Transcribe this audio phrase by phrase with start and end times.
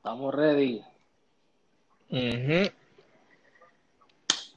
[0.00, 0.82] Estamos ready.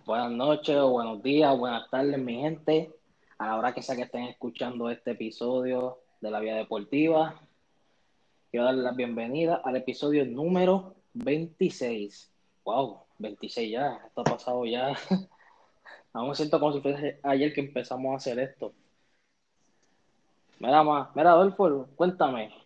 [0.06, 2.96] Buenas noches, buenos días, buenas tardes, mi gente.
[3.38, 7.42] A la hora que sea que estén escuchando este episodio de la Vía Deportiva,
[8.52, 12.32] quiero darles la bienvenida al episodio número 26.
[12.64, 14.94] Wow, 26 ya, esto ha pasado ya.
[16.14, 18.72] Aún me siento como si fuese ayer que empezamos a hacer esto.
[20.60, 22.63] Mira, ma, mira, Adolfo, cuéntame.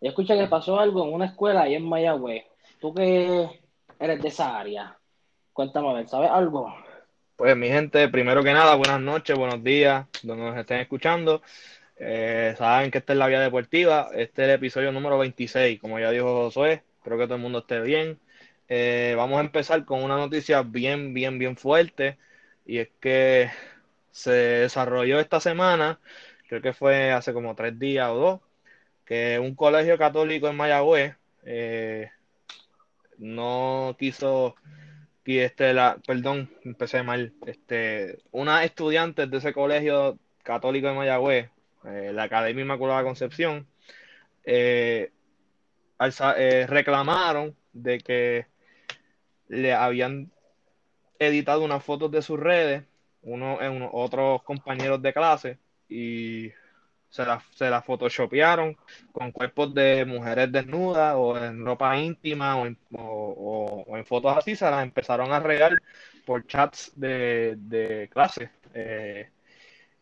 [0.00, 2.44] Yo escuché que pasó algo en una escuela ahí en Mayagüez.
[2.80, 3.48] Tú que
[3.98, 4.96] eres de esa área,
[5.52, 6.72] cuéntame, a ver, ¿sabes algo?
[7.34, 11.42] Pues mi gente, primero que nada, buenas noches, buenos días, donde nos estén escuchando.
[11.96, 15.98] Eh, saben que esta es la vía deportiva, este es el episodio número 26, como
[15.98, 18.20] ya dijo Josué, espero que todo el mundo esté bien.
[18.68, 22.18] Eh, vamos a empezar con una noticia bien, bien, bien fuerte,
[22.64, 23.50] y es que
[24.12, 25.98] se desarrolló esta semana,
[26.48, 28.40] creo que fue hace como tres días o dos,
[29.08, 32.10] que un colegio católico en Mayagüez eh,
[33.16, 34.54] no quiso
[35.24, 41.48] que este la perdón empecé mal este una estudiante de ese colegio católico de Mayagüez
[41.86, 43.66] eh, la Academia Inmaculada Concepción
[44.44, 45.10] eh,
[46.68, 48.46] reclamaron de que
[49.48, 50.30] le habían
[51.18, 52.84] editado unas fotos de sus redes
[53.22, 56.52] uno en otros compañeros de clase y
[57.08, 58.76] se la, se la photoshopearon
[59.12, 64.56] con cuerpos de mujeres desnudas o en ropa íntima o en, o, en fotos así,
[64.56, 65.72] se las empezaron a regar
[66.26, 68.50] por chats de, de clase.
[68.74, 69.30] Eh,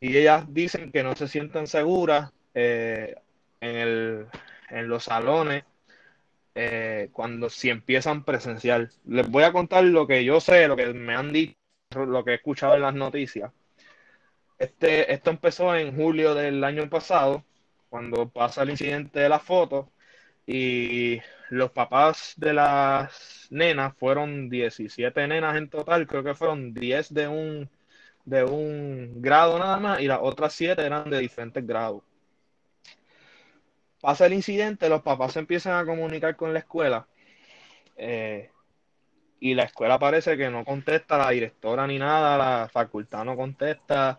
[0.00, 3.14] y ellas dicen que no se sienten seguras eh,
[3.60, 4.26] en, el,
[4.70, 5.64] en los salones
[6.54, 8.90] eh, cuando si empiezan presencial.
[9.06, 11.56] Les voy a contar lo que yo sé, lo que me han dicho,
[12.06, 13.52] lo que he escuchado en las noticias.
[14.58, 17.44] Este, esto empezó en julio del año pasado,
[17.88, 19.90] cuando pasa el incidente de la foto,
[20.46, 27.12] y los papás de las nenas fueron 17 nenas en total, creo que fueron 10
[27.12, 27.70] de un,
[28.24, 32.02] de un grado nada más, y las otras 7 eran de diferentes grados.
[34.00, 37.06] Pasa el incidente, los papás se empiezan a comunicar con la escuela.
[37.96, 38.50] Eh,
[39.40, 44.18] y la escuela parece que no contesta la directora ni nada, la facultad no contesta,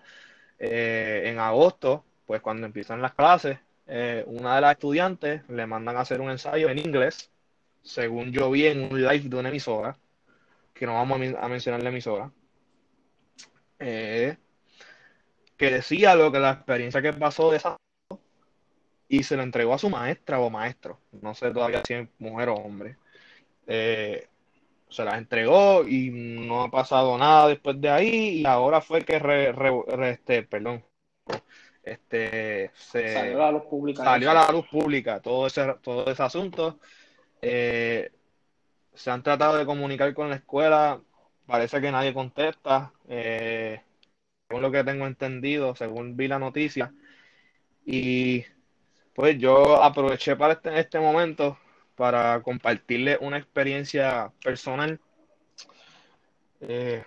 [0.60, 5.98] eh, en agosto, pues cuando empiezan las clases, eh, una de las estudiantes le mandan
[5.98, 7.32] a hacer un ensayo en inglés,
[7.84, 9.98] según yo vi en un live de una emisora,
[10.74, 12.32] que no vamos a, mencionar la emisora,
[13.80, 14.38] eh,
[15.56, 17.78] que decía lo que la experiencia que pasó de esa
[19.10, 22.50] y se lo entregó a su maestra o maestro, no sé todavía si es mujer
[22.50, 22.98] o hombre.
[24.90, 29.18] Se las entregó y no ha pasado nada después de ahí y ahora fue que
[30.04, 30.84] este, perdón,
[31.84, 36.10] este se salió a la luz pública, salió a la luz pública todo ese todo
[36.10, 36.80] ese asunto.
[37.42, 38.12] Eh,
[38.94, 41.02] se han tratado de comunicar con la escuela
[41.46, 43.82] parece que nadie contesta eh,
[44.48, 46.94] según lo que tengo entendido según vi la noticia.
[47.86, 48.44] Y
[49.14, 51.58] pues yo aproveché para este, este momento
[51.98, 55.00] para compartirle una experiencia personal.
[56.62, 57.04] Eh,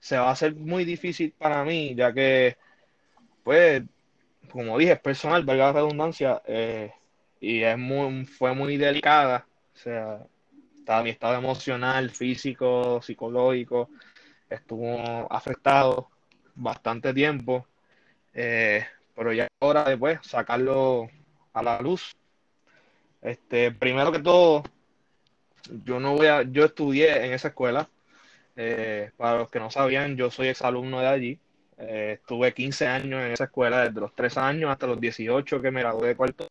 [0.00, 2.56] se va a hacer muy difícil para mí, ya que,
[3.44, 3.82] pues,
[4.50, 6.92] como dije, es personal, valga la redundancia, eh,
[7.40, 9.46] y es muy, fue muy delicada.
[9.74, 10.26] O sea,
[11.02, 13.90] mi estado emocional, físico, psicológico,
[14.50, 16.10] estuvo afectado
[16.56, 17.66] bastante tiempo,
[18.34, 18.84] eh,
[19.14, 21.08] pero ya es hora de pues, sacarlo
[21.52, 22.16] a la luz
[23.22, 24.62] este, primero que todo,
[25.84, 27.88] yo no voy a, yo estudié en esa escuela.
[28.56, 31.40] Eh, para los que no sabían, yo soy exalumno de allí.
[31.78, 35.70] Eh, estuve 15 años en esa escuela, desde los 3 años hasta los 18 que
[35.70, 36.48] me gradué de cuarto.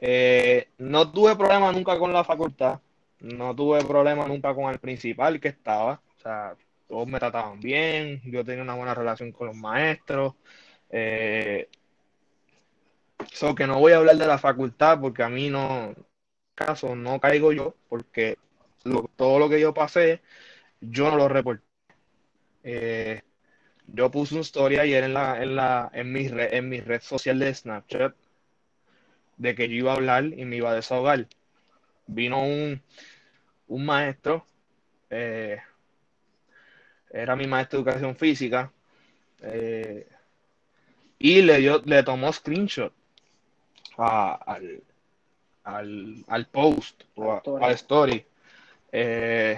[0.00, 2.80] Eh, no tuve problema nunca con la facultad,
[3.20, 6.00] no tuve problema nunca con el principal que estaba.
[6.16, 6.54] O sea,
[6.88, 10.34] todos me trataban bien, yo tenía una buena relación con los maestros.
[13.32, 15.94] So que no voy a hablar de la facultad porque a mí no,
[16.54, 18.38] caso, no caigo yo, porque
[19.16, 20.22] todo lo que yo pasé,
[20.80, 21.64] yo no lo reporté.
[22.62, 23.22] Eh,
[23.86, 27.02] yo puse una historia ayer en la, en la, en mi red, en mi red
[27.02, 28.14] social de Snapchat
[29.36, 31.26] de que yo iba a hablar y me iba a desahogar.
[32.06, 32.82] Vino un,
[33.68, 34.46] un maestro,
[35.10, 35.58] eh,
[37.10, 38.72] era mi maestro de educación física,
[39.42, 40.06] eh,
[41.18, 42.92] y le dio, le tomó screenshot
[43.96, 44.82] al,
[45.64, 48.24] al, post o a, la story.
[48.92, 49.56] Eh,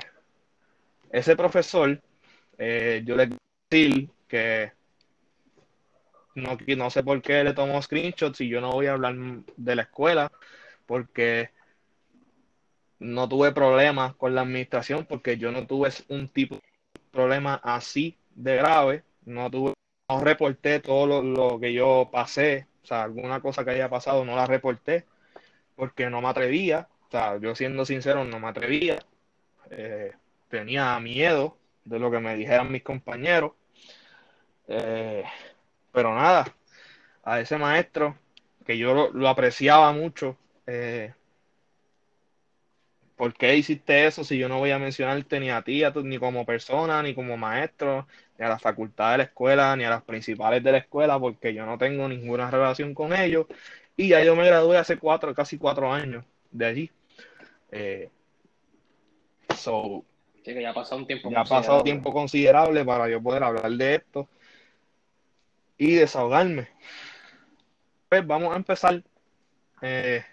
[1.10, 2.00] ese profesor,
[2.58, 3.30] eh, yo le
[3.70, 4.72] decir que
[6.34, 9.16] no, no sé por qué le tomó screenshots y yo no voy a hablar
[9.56, 10.30] de la escuela
[10.86, 11.50] porque
[12.98, 18.16] no tuve problemas con la administración porque yo no tuve un tipo de problema así
[18.34, 19.74] de grave, no tuve,
[20.08, 24.24] no reporté todo lo, lo que yo pasé, o sea, alguna cosa que haya pasado
[24.24, 25.06] no la reporté
[25.74, 29.00] porque no me atrevía, o sea, yo siendo sincero no me atrevía,
[29.70, 30.12] eh,
[30.48, 33.54] tenía miedo de lo que me dijeran mis compañeros,
[34.68, 35.24] eh,
[35.90, 36.54] pero nada,
[37.24, 38.16] a ese maestro
[38.64, 40.36] que yo lo, apreciaba mucho,
[40.68, 41.12] eh,
[43.16, 46.46] ¿por qué hiciste eso si yo no voy a mencionarte ni a ti, ni como
[46.46, 48.06] persona, ni como maestro,
[48.38, 51.54] ni a la facultad de la escuela, ni a las principales de la escuela, porque
[51.54, 53.46] yo no tengo ninguna relación con ellos?
[53.96, 56.90] Y ya yo me gradué hace cuatro, casi cuatro años de allí.
[57.72, 58.10] Eh,
[59.56, 60.04] so,
[60.44, 63.42] sí, que ya ha pasado un tiempo ya ha pasado tiempo considerable para yo poder
[63.42, 64.28] hablar de esto
[65.78, 66.68] y desahogarme.
[68.08, 69.02] Pues vamos a empezar.
[69.82, 70.24] Eh,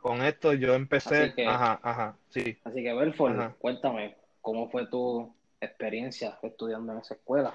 [0.00, 1.22] con esto yo empecé.
[1.22, 2.58] Así que, ajá, ajá, sí.
[2.64, 7.54] Así que, Belfort, cuéntame, ¿cómo fue tu experiencia estudiando en esa escuela?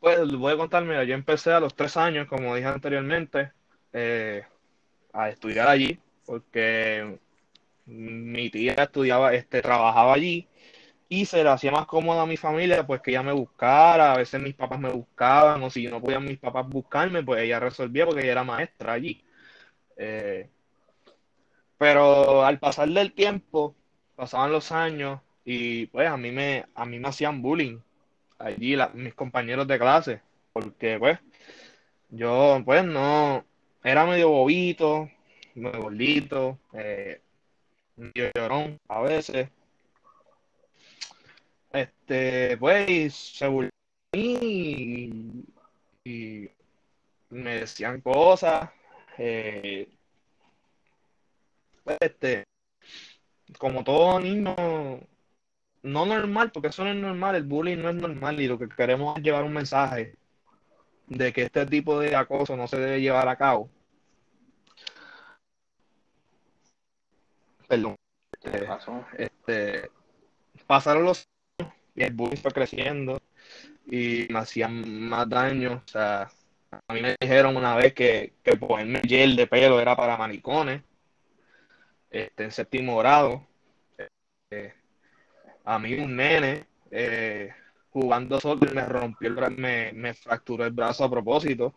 [0.00, 3.52] Pues voy a contar, mira, yo empecé a los tres años, como dije anteriormente,
[3.92, 4.42] eh,
[5.12, 7.18] a estudiar allí, porque
[7.86, 10.48] mi tía estudiaba, este, trabajaba allí
[11.08, 14.16] y se le hacía más cómoda a mi familia, pues que ella me buscara, a
[14.16, 18.06] veces mis papás me buscaban, o si no podían mis papás buscarme, pues ella resolvía
[18.06, 19.24] porque ella era maestra allí.
[19.96, 20.48] Eh,
[21.78, 23.74] pero al pasar del tiempo,
[24.16, 27.78] pasaban los años y pues a mí me, a mí me hacían bullying
[28.38, 30.20] allí mis compañeros de clase,
[30.52, 31.18] porque pues
[32.10, 33.44] yo pues no,
[33.82, 35.10] era medio bobito,
[35.54, 37.20] medio gordito, eh,
[37.96, 39.48] medio llorón a veces.
[41.72, 43.70] Este, pues se burlaban
[44.12, 45.44] y,
[46.04, 46.48] y
[47.30, 48.70] me decían cosas.
[49.18, 49.88] Eh,
[52.00, 52.44] este,
[53.58, 54.54] como todo niño,
[55.84, 58.68] no normal, porque eso no es normal, el bullying no es normal y lo que
[58.68, 60.16] queremos es llevar un mensaje
[61.06, 63.70] de que este tipo de acoso no se debe llevar a cabo.
[67.68, 67.96] Perdón.
[68.42, 69.90] Este, este,
[70.66, 71.28] pasaron los
[71.58, 73.20] años y el bullying fue creciendo
[73.86, 75.82] y me hacían más daño.
[75.84, 76.30] O sea,
[76.88, 80.82] a mí me dijeron una vez que, que ponerme gel de pelo era para manicones
[82.10, 83.46] este, en séptimo grado.
[84.50, 84.72] Eh,
[85.64, 87.52] a mí un nene eh,
[87.90, 91.74] jugando solo me rompió el me, me fracturó el brazo a propósito.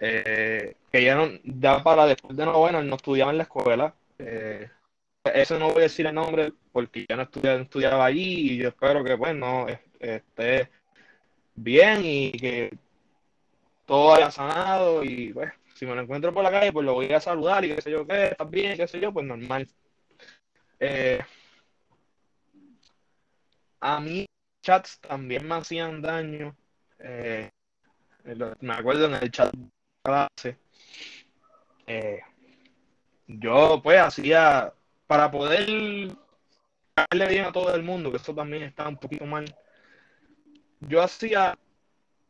[0.00, 3.94] Eh, que ya no, ya para después de noveno no estudiaba en la escuela.
[5.24, 8.68] eso no voy a decir el nombre porque ya no estudiaba, estudiaba allí y yo
[8.68, 9.66] espero que pues no
[10.00, 10.70] esté
[11.54, 12.76] bien y que
[13.86, 17.12] todo haya sanado y pues si me lo encuentro por la calle, pues lo voy
[17.12, 19.66] a saludar y qué sé yo qué, estás bien, qué sé yo, pues normal.
[20.78, 21.20] Eh,
[23.82, 24.26] a mí
[24.62, 26.56] chats también me hacían daño.
[27.00, 27.50] Eh,
[28.60, 29.68] me acuerdo en el chat de
[30.02, 30.58] clase.
[31.86, 32.20] Eh,
[33.26, 34.72] yo pues hacía
[35.06, 36.16] para poder
[36.96, 39.44] darle bien a todo el mundo, que eso también está un poquito mal.
[40.80, 41.58] Yo hacía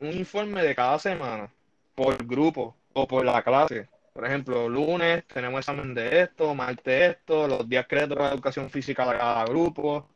[0.00, 1.52] un informe de cada semana
[1.94, 3.88] por grupo o por la clase.
[4.14, 9.10] Por ejemplo, lunes tenemos examen de esto, martes esto, los días créditos de educación física
[9.10, 10.08] de cada grupo,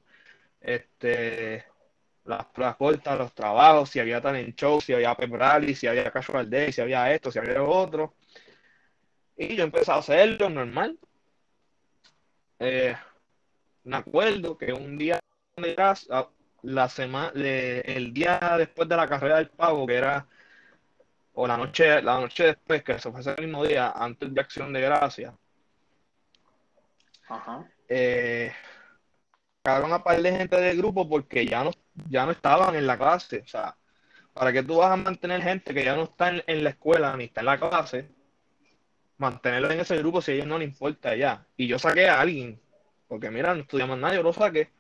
[0.67, 1.65] este,
[2.25, 6.11] las pruebas cortas, los trabajos, si había talent show, si había pep rally, si había
[6.11, 8.15] casual day, si había esto, si había lo otro.
[9.37, 10.99] Y yo empecé a hacerlo normal.
[12.59, 12.97] Eh,
[13.85, 15.21] me acuerdo que un día
[16.63, 20.27] la semana, el día después de la carrera del pavo, que era
[21.35, 24.73] o la noche, la noche después, que se fue ese mismo día, antes de Acción
[24.73, 25.35] de Gracia,
[27.29, 27.69] Ajá.
[27.89, 28.53] Eh,
[29.67, 31.73] a par de gente del grupo porque ya no,
[32.09, 33.41] ya no estaban en la clase.
[33.45, 33.77] O sea,
[34.33, 37.25] ¿para qué tú vas a mantener gente que ya no está en, la escuela ni
[37.25, 38.09] está en la clase?
[39.19, 41.47] Mantenerlo en ese grupo si a ellos no les importa ya.
[41.57, 42.61] Y yo saqué a alguien,
[43.09, 44.71] porque mira, no estudiamos nada, yo lo saqué.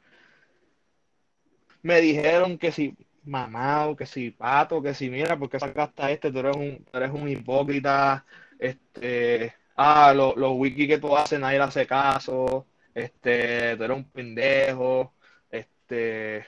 [1.82, 6.32] Me dijeron que si mamado, que si pato, que si mira, porque sacaste a este,
[6.32, 8.24] tú eres un, eres un hipócrita,
[8.58, 12.66] este, ah, los lo wiki que tú haces nadie le hace caso,
[12.96, 15.12] este, tú eres un pendejo,
[15.50, 16.46] este,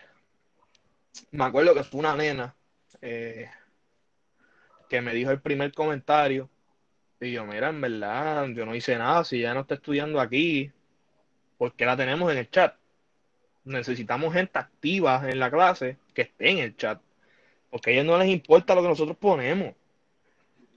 [1.30, 2.56] me acuerdo que fue una nena
[3.02, 3.50] eh,
[4.88, 6.48] que me dijo el primer comentario,
[7.20, 10.72] y yo, mira, en verdad, yo no hice nada, si ya no está estudiando aquí,
[11.58, 12.74] porque la tenemos en el chat?
[13.64, 17.00] necesitamos gente activa en la clase que esté en el chat.
[17.70, 19.74] Porque a ellos no les importa lo que nosotros ponemos.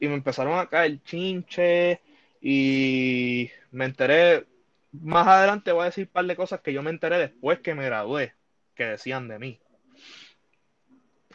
[0.02, 2.02] Y me empezaron a caer chinche
[2.42, 4.46] y me enteré
[4.92, 7.74] más adelante voy a decir un par de cosas que yo me enteré después que
[7.74, 8.34] me gradué,
[8.76, 9.60] que decían de mí.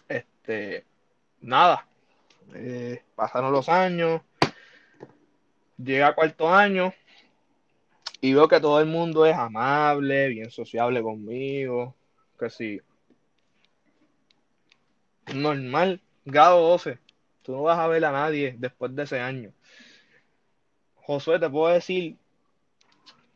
[0.08, 0.84] Este,
[1.40, 1.86] nada,
[2.54, 4.22] eh, pasaron los años,
[5.78, 6.92] llega a cuarto año
[8.20, 11.94] y veo que todo el mundo es amable, bien sociable conmigo,
[12.38, 12.80] que sí.
[15.34, 16.98] Normal, grado 12,
[17.42, 19.52] tú no vas a ver a nadie después de ese año.
[20.94, 22.16] Josué, te puedo decir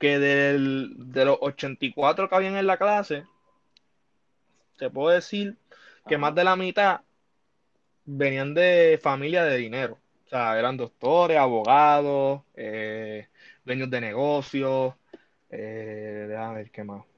[0.00, 3.24] que del, de los 84 que habían en la clase,
[4.78, 5.58] te puedo decir
[6.08, 7.02] que más de la mitad
[8.06, 9.98] venían de familia de dinero.
[10.24, 13.28] O sea, eran doctores, abogados, eh,
[13.62, 14.94] dueños de negocios,
[15.50, 17.09] eh, déjame ver qué más.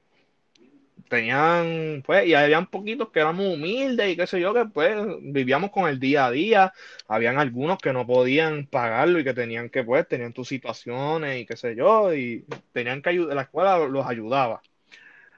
[1.13, 5.69] Tenían, pues, y habían poquitos que éramos humildes y qué sé yo, que pues vivíamos
[5.69, 6.73] con el día a día.
[7.07, 11.45] Habían algunos que no podían pagarlo y que tenían que, pues, tenían tus situaciones y
[11.45, 14.63] qué sé yo, y tenían que ayudar, la escuela los ayudaba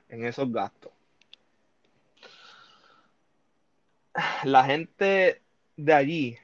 [0.08, 0.94] en esos gastos.
[4.46, 5.41] La gente
[5.75, 6.38] de allí,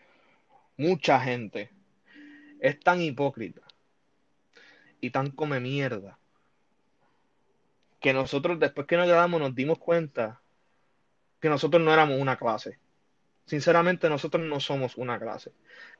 [0.76, 1.70] mucha gente,
[2.60, 3.62] es tan hipócrita
[5.00, 6.18] y tan come mierda
[8.02, 10.42] que nosotros después que nos quedamos nos dimos cuenta
[11.40, 12.80] que nosotros no éramos una clase.
[13.46, 15.52] Sinceramente nosotros no somos una clase.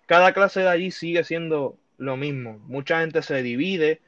[0.08, 2.60] Cada clase de allí sigue siendo lo mismo.
[2.60, 4.02] Mucha gente se divide,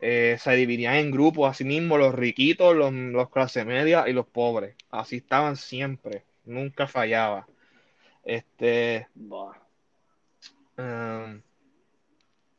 [0.00, 4.26] eh, se dividía en grupos, así mismo los riquitos, los, los clase media y los
[4.26, 4.74] pobres.
[4.90, 7.46] Así estaban siempre, nunca fallaba.
[8.24, 9.08] Este,
[10.76, 11.40] um,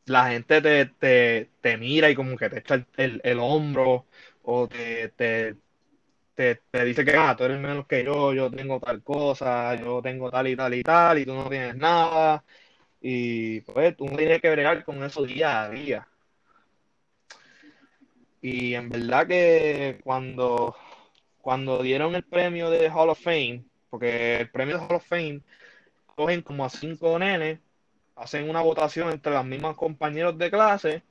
[0.06, 4.06] la gente te, te, mira y como que te echa el, el, hombro
[4.52, 5.56] o te, te,
[6.34, 10.30] te, dice que ah, tú eres menos que yo, yo tengo tal cosa, yo tengo
[10.30, 12.44] tal y tal y tal y tú no tienes nada.
[13.00, 16.08] Y pues tú tienes que bregar con eso día a día.
[18.42, 20.74] Y en verdad que cuando,
[21.40, 25.42] cuando dieron el premio de Hall of Fame, porque el premio de Hall of Fame
[26.06, 27.60] cogen como a cinco nenes,
[28.16, 31.02] hacen una votación entre los mismos compañeros de clase,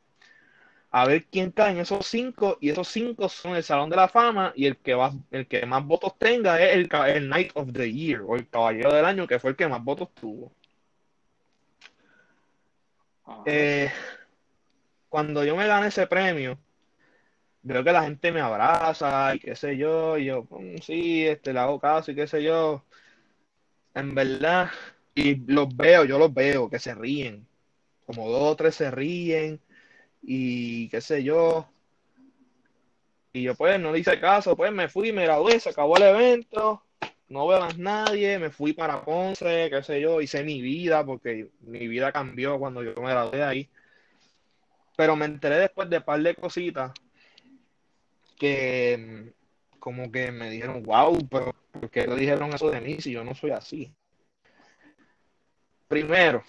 [0.92, 4.08] a ver quién cae en esos cinco, y esos cinco son el Salón de la
[4.08, 7.72] Fama, y el que va, el que más votos tenga es el, el Knight of
[7.74, 10.52] the Year, o el Caballero del Año, que fue el que más votos tuvo.
[13.46, 13.92] Eh,
[15.08, 16.58] cuando yo me gané ese premio,
[17.62, 21.54] veo que la gente me abraza y qué sé yo, y yo, mm, sí, este,
[21.54, 22.84] le hago caso y qué sé yo.
[23.94, 24.70] En verdad,
[25.16, 27.48] y los veo, yo los veo, que se ríen.
[28.06, 29.62] Como dos o tres se ríen
[30.22, 31.68] y qué sé yo.
[33.34, 36.84] Y yo pues no hice caso, pues me fui, me gradué, se acabó el evento,
[37.28, 41.50] no veo más nadie, me fui para Ponce, qué sé yo, hice mi vida porque
[41.62, 43.70] mi vida cambió cuando yo me gradué ahí.
[44.98, 46.92] Pero me enteré después de un par de cositas
[48.38, 49.32] que
[49.80, 53.24] como que me dijeron, wow, pero ¿por qué le dijeron eso de mí si yo
[53.24, 53.94] no soy así?
[55.88, 56.44] Primero,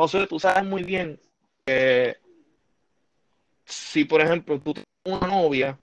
[0.00, 1.20] José, tú sabes muy bien
[1.66, 2.16] que
[3.66, 5.78] si, por ejemplo, tú tienes una novia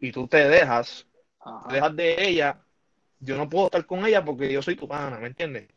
[0.00, 1.06] y tú te dejas,
[1.68, 2.64] dejas de ella,
[3.20, 5.68] yo no puedo estar con ella porque yo soy tu pana, ¿me entiendes?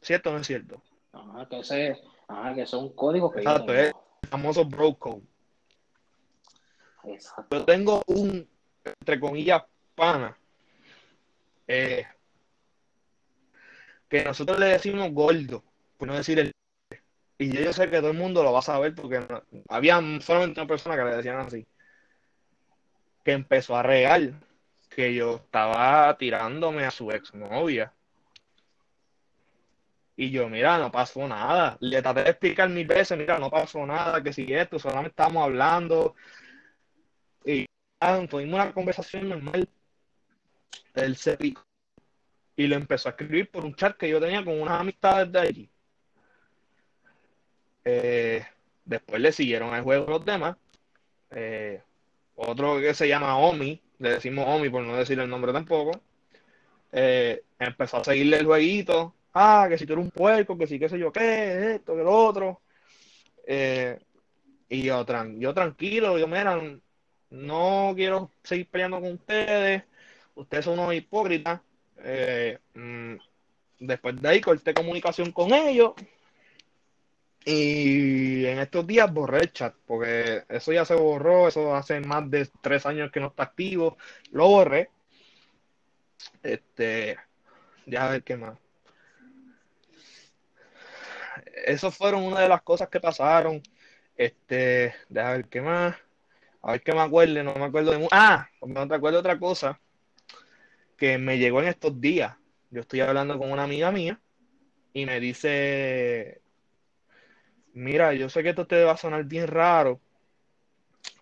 [0.00, 0.82] ¿Cierto o no es cierto?
[1.12, 5.22] Ajá, que ese, ajá, que es un código que Exacto, es el famoso bro code.
[7.04, 7.58] Exacto.
[7.58, 8.48] Yo tengo un,
[8.84, 10.34] entre comillas, pana.
[11.68, 12.06] Eh,
[14.08, 15.62] que nosotros le decimos gordo,
[15.98, 16.52] por no decir el.
[17.38, 19.20] Y yo, sé que todo el mundo lo va a saber porque
[19.68, 21.66] había solamente una persona que le decían así.
[23.24, 24.32] Que empezó a regar
[24.88, 27.92] que yo estaba tirándome a su exnovia.
[30.16, 31.76] Y yo, mira, no pasó nada.
[31.80, 35.44] Le traté de explicar mil veces, mira, no pasó nada, que si esto, solamente estábamos
[35.44, 36.14] hablando.
[37.44, 37.66] Y
[38.30, 39.68] tuvimos una conversación normal.
[40.94, 41.62] Él se picó
[42.56, 45.38] y lo empezó a escribir por un chat que yo tenía con unas amistades de
[45.38, 45.70] allí.
[47.88, 48.44] Eh,
[48.84, 50.56] después le siguieron al juego los demás.
[51.30, 51.80] Eh,
[52.34, 56.00] otro que se llama Omi, le decimos Omi por no decir el nombre tampoco.
[56.92, 59.14] Eh, empezó a seguirle el jueguito.
[59.32, 62.02] Ah, que si tú eres un puerco, que si qué sé yo qué, esto, que
[62.02, 62.60] lo otro.
[64.68, 65.06] y yo,
[65.38, 66.60] yo tranquilo, yo, mira,
[67.30, 69.84] no quiero seguir peleando con ustedes.
[70.34, 71.60] Ustedes son unos hipócritas
[71.98, 73.14] eh, mm,
[73.80, 75.92] después de ahí corté comunicación con ellos.
[77.48, 82.28] Y en estos días borré el chat, porque eso ya se borró, eso hace más
[82.28, 83.96] de tres años que no está activo.
[84.32, 84.90] Lo borré.
[86.42, 87.16] Este,
[87.86, 88.58] ya ver qué más.
[91.66, 93.62] Eso fueron una de las cosas que pasaron.
[94.16, 95.96] Este, déjame ver qué más.
[96.62, 98.08] A ver qué me acuerdo, no me acuerdo de.
[98.10, 99.80] Ah, no te acuerdo otra cosa
[100.96, 102.36] que me llegó en estos días.
[102.70, 104.20] Yo estoy hablando con una amiga mía
[104.92, 106.40] y me dice:
[107.76, 110.00] Mira, yo sé que esto te va a sonar bien raro,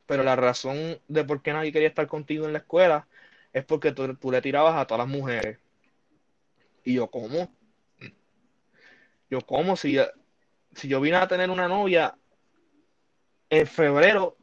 [0.07, 3.09] pero la razón de por qué nadie quería estar contigo en la escuela
[3.53, 5.59] es porque tú, le tirabas a todas las mujeres.
[6.85, 7.53] Y yo, ¿cómo?
[9.29, 9.75] Yo, ¿cómo?
[9.75, 9.99] Si,
[10.77, 12.17] si yo vine a tener una novia
[13.51, 14.37] en febrero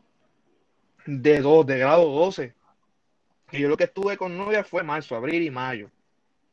[1.06, 2.53] de, dos, de grado 12,
[3.53, 5.89] y yo lo que estuve con novia fue marzo, abril y mayo.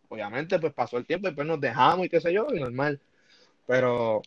[0.09, 3.01] Obviamente, pues pasó el tiempo y pues nos dejamos y qué sé yo, y normal.
[3.67, 4.23] Pero,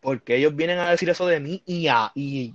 [0.00, 2.54] porque ellos vienen a decir eso de mí y, a, y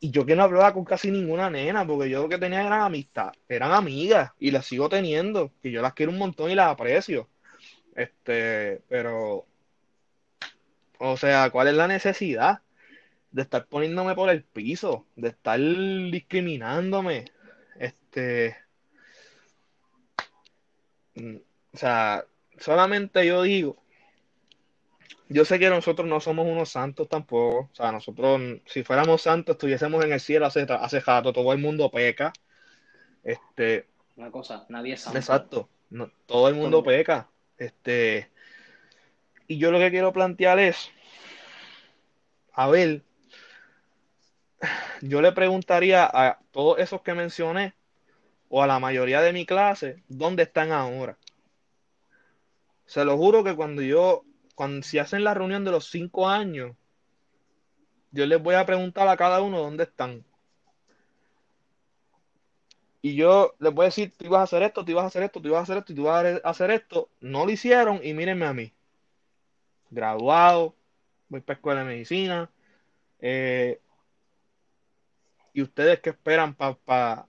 [0.00, 2.82] y yo que no hablaba con casi ninguna nena, porque yo lo que tenía eran
[2.82, 6.68] amistad, eran amigas, y las sigo teniendo, y yo las quiero un montón y las
[6.68, 7.28] aprecio.
[7.96, 9.46] Este, pero,
[10.98, 12.60] o sea, ¿cuál es la necesidad
[13.32, 17.24] de estar poniéndome por el piso, de estar discriminándome?
[17.78, 18.56] Este,
[21.14, 21.36] mm,
[21.72, 22.24] o sea,
[22.58, 23.82] solamente yo digo
[25.28, 27.68] yo sé que nosotros no somos unos santos tampoco.
[27.70, 31.32] O sea, nosotros, si fuéramos santos, estuviésemos en el cielo hace, hace rato.
[31.32, 32.32] Todo el mundo peca.
[33.22, 33.86] Este.
[34.16, 35.18] Una cosa, nadie es santo.
[35.18, 35.68] Exacto.
[36.26, 37.28] todo el mundo peca.
[37.58, 38.30] Este.
[39.46, 40.90] Y yo lo que quiero plantear es.
[42.52, 43.02] A ver.
[45.02, 47.74] Yo le preguntaría a todos esos que mencioné,
[48.48, 51.16] o a la mayoría de mi clase, ¿dónde están ahora?
[52.86, 54.24] Se lo juro que cuando yo
[54.58, 56.74] cuando si hacen la reunión de los cinco años,
[58.10, 60.24] yo les voy a preguntar a cada uno dónde están.
[63.00, 65.22] Y yo les voy a decir, tú ibas a hacer esto, tú ibas a hacer
[65.22, 67.08] esto, tú ibas a hacer esto, y tú ibas a hacer esto.
[67.20, 68.72] No lo hicieron y mírenme a mí.
[69.90, 70.74] Graduado,
[71.28, 72.50] voy para escuela de medicina.
[73.20, 73.80] Eh,
[75.52, 77.28] y ustedes qué esperan para pa,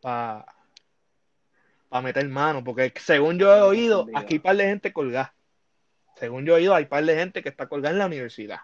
[0.00, 5.35] pa, meter mano, porque según yo he oído, aquí hay par de gente colgada.
[6.16, 8.60] Según yo he oído, hay par de gente que está colgada en la universidad.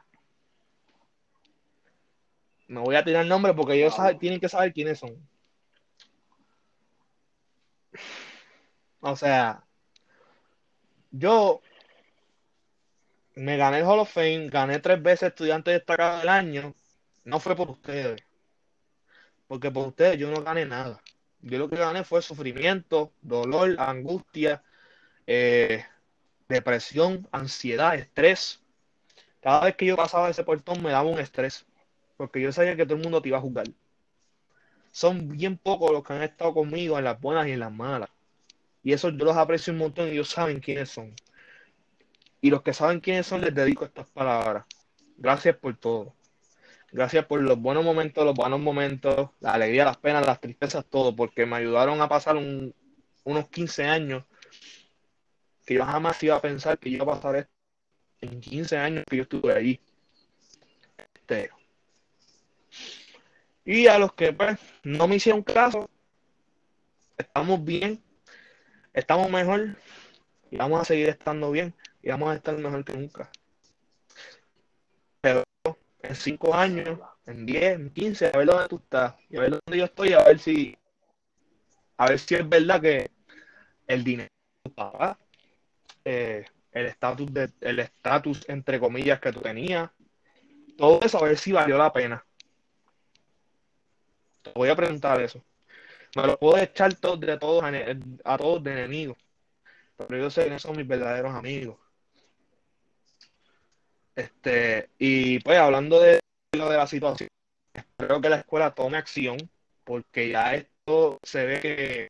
[2.69, 5.17] No voy a tirar el nombre porque ellos tienen que saber quiénes son.
[9.01, 9.65] O sea,
[11.11, 11.61] yo
[13.35, 16.75] me gané el Hall of Fame, gané tres veces estudiante destacado del año.
[17.25, 18.23] No fue por ustedes.
[19.47, 21.03] Porque por ustedes yo no gané nada.
[21.41, 24.63] Yo lo que gané fue sufrimiento, dolor, angustia,
[25.27, 25.85] eh,
[26.53, 28.61] depresión, ansiedad, estrés.
[29.41, 31.67] Cada vez que yo pasaba ese portón me daba un estrés,
[32.17, 33.67] porque yo sabía que todo el mundo te iba a juzgar.
[34.93, 38.11] Son bien pocos los que han estado conmigo en las buenas y en las malas.
[38.83, 41.15] Y eso yo los aprecio un montón y ellos saben quiénes son.
[42.41, 44.65] Y los que saben quiénes son les dedico estas palabras.
[45.17, 46.15] Gracias por todo.
[46.91, 51.17] Gracias por los buenos momentos, los buenos momentos, la alegría, las penas, las tristezas, todo,
[51.17, 54.25] porque me ayudaron a pasar unos 15 años
[55.67, 57.53] que yo jamás iba a pensar que iba a pasar esto
[58.21, 59.81] en 15 años que yo estuve allí.
[60.97, 61.51] Este,
[63.65, 65.89] y a los que pues no me hicieron caso,
[67.17, 68.03] estamos bien,
[68.93, 69.77] estamos mejor
[70.51, 73.31] y vamos a seguir estando bien y vamos a estar mejor que nunca.
[75.21, 75.45] Pero
[76.03, 79.51] en 5 años, en 10, en 15, a ver dónde tú estás y a ver
[79.51, 80.77] dónde yo estoy, a ver si
[81.97, 83.11] a ver si es verdad que
[83.87, 84.29] el dinero
[86.05, 89.91] eh, el estatus el estatus entre comillas que tú tenías,
[90.77, 92.25] todo eso a ver si valió la pena.
[94.43, 95.43] Te voy a preguntar eso.
[96.17, 99.17] Me lo puedo echar todo, de todos a, todos de enemigos,
[99.97, 101.79] pero yo sé que son mis verdaderos amigos.
[104.15, 106.21] Este, y pues hablando de
[106.55, 107.29] lo de la situación,
[107.73, 109.39] espero que la escuela tome acción,
[109.85, 112.09] porque ya esto se ve que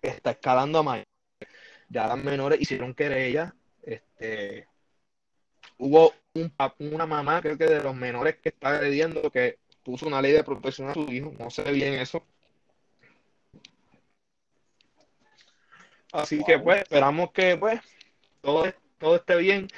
[0.00, 1.07] está escalando a mayor
[1.88, 4.68] ya las menores hicieron querella, este,
[5.78, 10.20] hubo un, una mamá, creo que de los menores que está agrediendo, que puso una
[10.20, 12.24] ley de protección a su hijo, no sé bien eso.
[16.12, 17.80] Así que pues esperamos que pues
[18.40, 19.68] todo, todo esté bien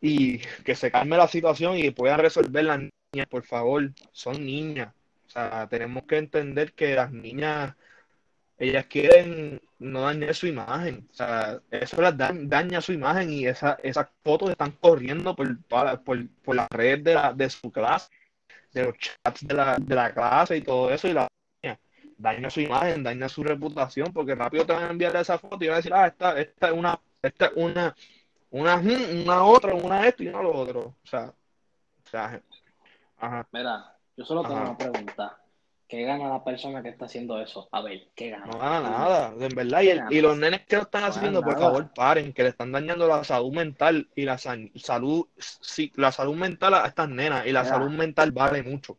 [0.00, 4.94] y que se calme la situación y puedan resolver las niñas, por favor, son niñas.
[5.26, 7.74] O sea, tenemos que entender que las niñas,
[8.58, 11.08] ellas quieren no dañe su imagen.
[11.10, 16.28] O sea, eso las daña, su imagen y esa, esas fotos están corriendo por, por,
[16.42, 18.10] por la red de, la, de su clase,
[18.72, 21.28] de los chats de la, de la clase y todo eso, y la
[22.18, 25.68] daña su imagen, daña su reputación, porque rápido te van a enviar esa foto y
[25.68, 27.94] van a decir, ah, esta, esta es una, esta una,
[28.50, 30.80] una, una otra, una esto y una lo otro.
[30.80, 31.32] O sea,
[33.52, 35.38] Mira, yo solo tengo una pregunta.
[35.88, 37.66] ¿Qué gana la persona que está haciendo eso?
[37.72, 38.44] A ver, ¿qué gana?
[38.44, 39.80] No gana nada, en verdad.
[40.10, 43.24] Y, los nenes que lo están haciendo, por favor, paren, que le están dañando la
[43.24, 47.88] salud mental y la salud, sí, la salud mental a estas nenas y la salud
[47.88, 48.98] mental vale mucho.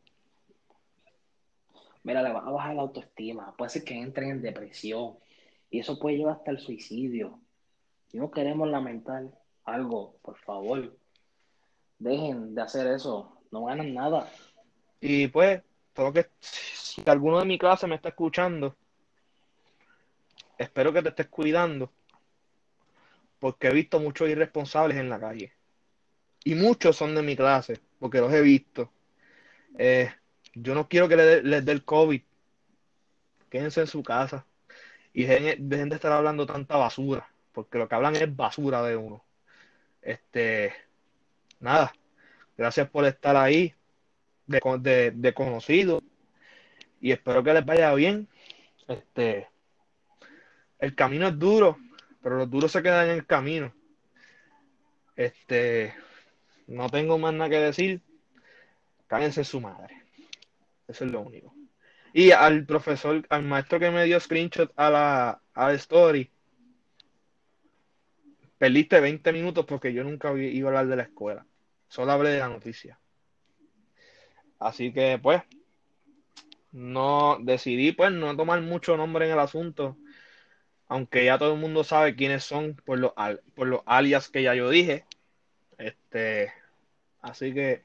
[2.01, 5.17] Mira, le va a bajar la autoestima, puede ser que entren en depresión
[5.69, 7.39] y eso puede llevar hasta el suicidio.
[8.07, 9.25] Si no queremos lamentar
[9.63, 10.97] algo, por favor,
[11.99, 14.27] dejen de hacer eso, no ganan nada.
[15.01, 15.61] Y pues,
[15.99, 18.77] todo que si alguno de mi clase me está escuchando,
[20.57, 21.91] espero que te estés cuidando,
[23.37, 25.51] porque he visto muchos irresponsables en la calle.
[26.45, 28.89] Y muchos son de mi clase, porque los he visto.
[29.77, 30.09] Eh,
[30.53, 32.21] yo no quiero que les dé el COVID.
[33.49, 34.45] Quédense en su casa.
[35.11, 39.21] Y dejen, de estar hablando tanta basura, porque lo que hablan es basura de uno.
[40.01, 40.73] Este,
[41.59, 41.93] nada,
[42.55, 43.75] gracias por estar ahí
[44.49, 46.01] de, conocido
[46.99, 48.27] y espero que les vaya bien.
[48.87, 49.47] Este,
[50.79, 51.77] el camino es duro,
[52.21, 53.73] pero los duros se quedan en el camino.
[55.15, 55.93] Este,
[56.67, 58.01] no tengo más nada que decir.
[59.07, 60.03] Cállense su madre.
[60.87, 61.53] Eso es lo único.
[62.13, 66.31] Y al profesor, al maestro que me dio screenshot a la, a la story,
[68.57, 71.45] perdiste 20 minutos porque yo nunca iba a hablar de la escuela.
[71.87, 72.98] Solo hablé de la noticia.
[74.59, 75.41] Así que pues,
[76.71, 79.97] no decidí pues no tomar mucho nombre en el asunto,
[80.87, 83.13] aunque ya todo el mundo sabe quiénes son por los,
[83.55, 85.05] por los alias que ya yo dije.
[85.77, 86.51] Este,
[87.21, 87.83] así que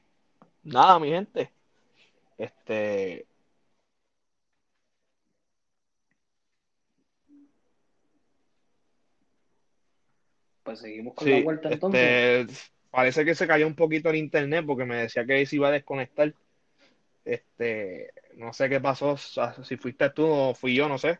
[0.63, 1.51] nada, mi gente.
[2.37, 3.25] Este,
[10.63, 12.49] pues seguimos con la vuelta entonces.
[12.49, 15.69] Este, parece que se cayó un poquito el internet porque me decía que se iba
[15.69, 16.33] a desconectar.
[17.25, 21.19] Este, no sé qué pasó, si fuiste tú o fui yo, no sé.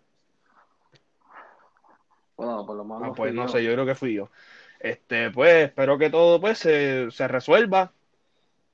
[2.37, 3.01] Bueno, por lo menos.
[3.03, 4.29] Ah, pues no sé, yo creo que fui yo.
[4.79, 7.93] Este, pues espero que todo pues se, resuelva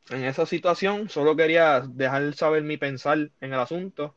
[0.10, 1.10] en esa situación.
[1.10, 4.16] Solo quería dejar saber mi pensar en el asunto.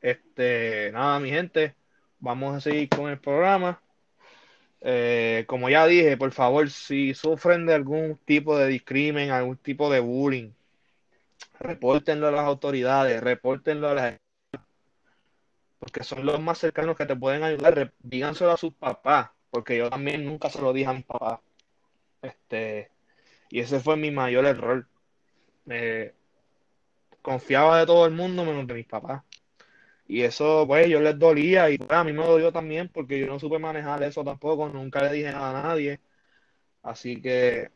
[0.00, 1.76] Este, nada, mi gente,
[2.18, 3.80] vamos a seguir con el programa.
[4.80, 9.90] Eh, como ya dije, por favor, si sufren de algún tipo de discrimen, algún tipo
[9.90, 10.50] de bullying,
[11.60, 14.14] repórtenlo a las autoridades, repórtenlo a las
[15.84, 19.90] porque son los más cercanos que te pueden ayudar, díganselo a sus papás, porque yo
[19.90, 21.42] también nunca se lo dije a mi papá.
[22.22, 22.90] Este,
[23.50, 24.86] y ese fue mi mayor error.
[27.22, 29.22] confiaba de todo el mundo menos de mis papás.
[30.06, 33.26] Y eso, pues, yo les dolía y pues, a mí me dolió también porque yo
[33.26, 36.00] no supe manejar eso tampoco, nunca le dije nada a nadie.
[36.82, 37.70] Así que,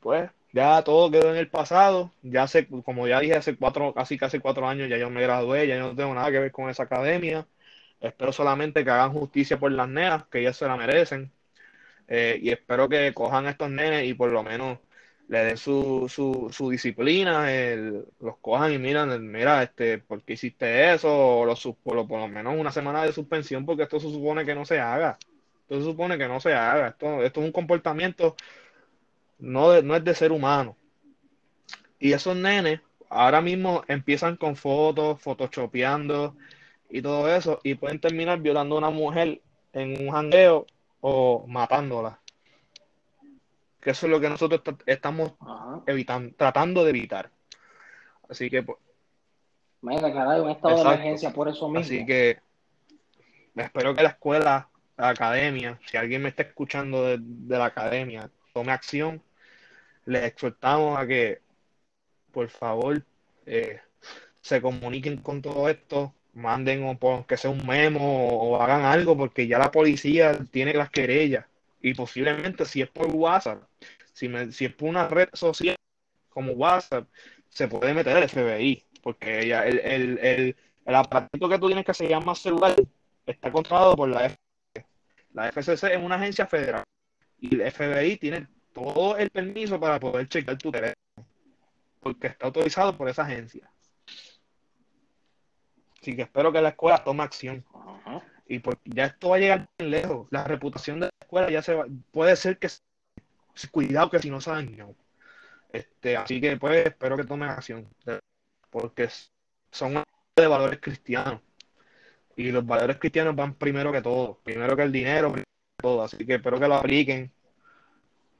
[0.00, 2.12] pues, ya todo quedó en el pasado.
[2.22, 5.66] Ya hace, como ya dije, hace cuatro, casi casi cuatro años ya yo me gradué,
[5.66, 7.46] ya yo no tengo nada que ver con esa academia.
[8.00, 11.32] Espero solamente que hagan justicia por las nenas, que ellas se la merecen.
[12.08, 14.78] Eh, y espero que cojan a estos nenes y por lo menos
[15.28, 17.46] le den su, su, su disciplina,
[18.20, 21.08] los cojan y miran, mira, este, ¿por qué hiciste eso?
[21.40, 24.54] O por, lo, por lo menos una semana de suspensión, porque esto se supone que
[24.54, 25.18] no se haga.
[25.62, 26.88] Esto se supone que no se haga.
[26.88, 28.36] Esto, esto es un comportamiento
[29.38, 30.76] no, no es de ser humano.
[31.98, 36.36] Y esos nenes ahora mismo empiezan con fotos, photoshopeando
[36.90, 39.40] y todo eso, y pueden terminar violando a una mujer
[39.72, 40.66] en un jangueo
[41.00, 42.18] o matándola.
[43.80, 45.32] Que eso es lo que nosotros estamos
[45.86, 47.30] evitando, tratando de evitar.
[48.28, 48.78] Así que pues,
[49.84, 51.80] Venga, caray, un estado de emergencia por eso mismo.
[51.80, 52.38] Así que
[53.54, 58.72] espero que la escuela, la academia, si alguien me está escuchando de la academia, tome
[58.72, 59.20] acción
[60.06, 61.40] les exhortamos a que,
[62.32, 63.04] por favor,
[63.46, 63.80] eh,
[64.40, 69.46] se comuniquen con todo esto, manden o que sea un memo o, hagan algo, porque
[69.46, 71.46] ya la policía tiene las querellas
[71.82, 73.62] y posiblemente si es por WhatsApp,
[74.12, 75.76] si, si es por una red social
[76.30, 77.08] como WhatsApp,
[77.48, 81.84] se puede meter el FBI, porque ya el, el, el, el aparatito que tú tienes
[81.84, 82.74] que se llama celular
[83.26, 84.86] está controlado por la FCC.
[85.32, 86.84] La FCC es una agencia federal
[87.44, 90.94] y el FBI tiene todo el permiso para poder checar tu teléfono,
[92.00, 93.70] porque está autorizado por esa agencia.
[96.00, 97.62] Así que espero que la escuela tome acción.
[98.46, 100.26] Y porque ya esto va a llegar bien lejos.
[100.30, 102.68] La reputación de la escuela ya se va, puede ser que
[103.70, 104.94] cuidado que si no se dañó.
[105.70, 107.86] Este, así que pues espero que tome acción.
[108.70, 109.08] Porque
[109.70, 110.02] son
[110.36, 111.42] de valores cristianos.
[112.36, 114.40] Y los valores cristianos van primero que todo.
[114.42, 116.02] Primero que el dinero, primero todo.
[116.02, 117.32] Así que espero que lo apliquen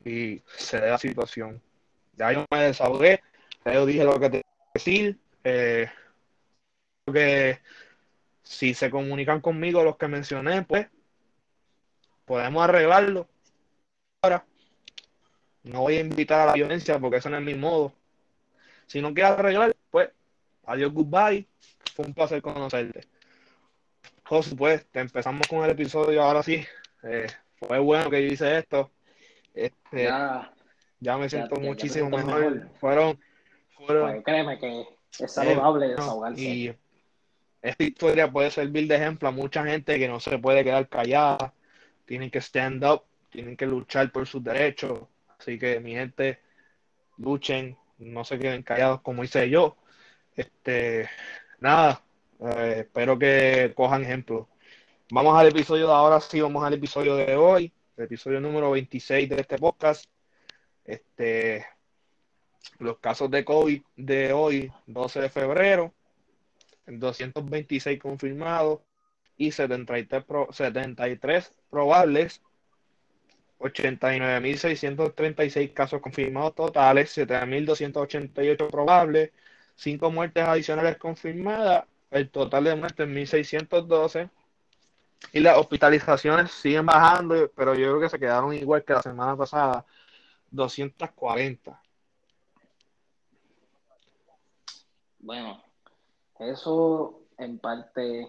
[0.04, 1.60] y se dé la situación.
[2.14, 3.22] ya yo me desahogué,
[3.64, 4.42] ya yo dije lo que que
[4.74, 5.18] decir.
[5.44, 5.88] Eh,
[7.12, 7.60] que
[8.42, 10.88] si se comunican conmigo los que mencioné, pues
[12.24, 13.28] podemos arreglarlo.
[14.22, 14.46] Ahora,
[15.64, 17.92] no voy a invitar a la violencia porque eso no es mi modo.
[18.86, 20.10] Si no quieres arreglar, pues
[20.64, 21.46] adiós, goodbye.
[21.94, 23.06] Fue un placer conocerte.
[24.24, 26.64] José, pues te empezamos con el episodio ahora sí.
[27.04, 28.90] Eh, fue bueno que yo hice esto.
[29.52, 30.04] Este,
[31.00, 32.68] ya, me siento muchísimo mejor.
[32.80, 33.20] Fueron,
[33.76, 34.10] fueron.
[34.10, 34.86] Pues, créeme que
[35.18, 36.42] es saludable eh, desahogarse.
[36.42, 36.74] Y
[37.62, 41.52] esta historia puede servir de ejemplo a mucha gente que no se puede quedar callada.
[42.06, 45.00] Tienen que stand up, tienen que luchar por sus derechos.
[45.38, 46.40] Así que mi gente,
[47.18, 49.76] luchen, no se queden callados como hice yo.
[50.36, 51.08] Este,
[51.60, 52.02] nada,
[52.40, 54.48] eh, espero que cojan ejemplo.
[55.10, 59.28] Vamos al episodio de ahora, sí, vamos al episodio de hoy, el episodio número 26
[59.28, 60.06] de este podcast.
[60.82, 61.66] Este,
[62.78, 65.92] los casos de COVID de hoy, 12 de febrero,
[66.86, 68.80] 226 confirmados
[69.36, 72.40] y 73, 73 probables,
[73.58, 79.32] 89.636 casos confirmados totales, 7.288 probables,
[79.76, 84.30] 5 muertes adicionales confirmadas, el total de muertes 1.612
[85.32, 89.36] y las hospitalizaciones siguen bajando, pero yo creo que se quedaron igual que la semana
[89.36, 89.84] pasada,
[90.50, 91.80] 240.
[95.18, 95.62] Bueno,
[96.38, 98.28] eso en parte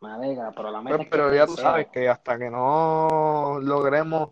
[0.00, 4.30] me alegra, pero la meta Pero, ya tú sabes que hasta que no logremos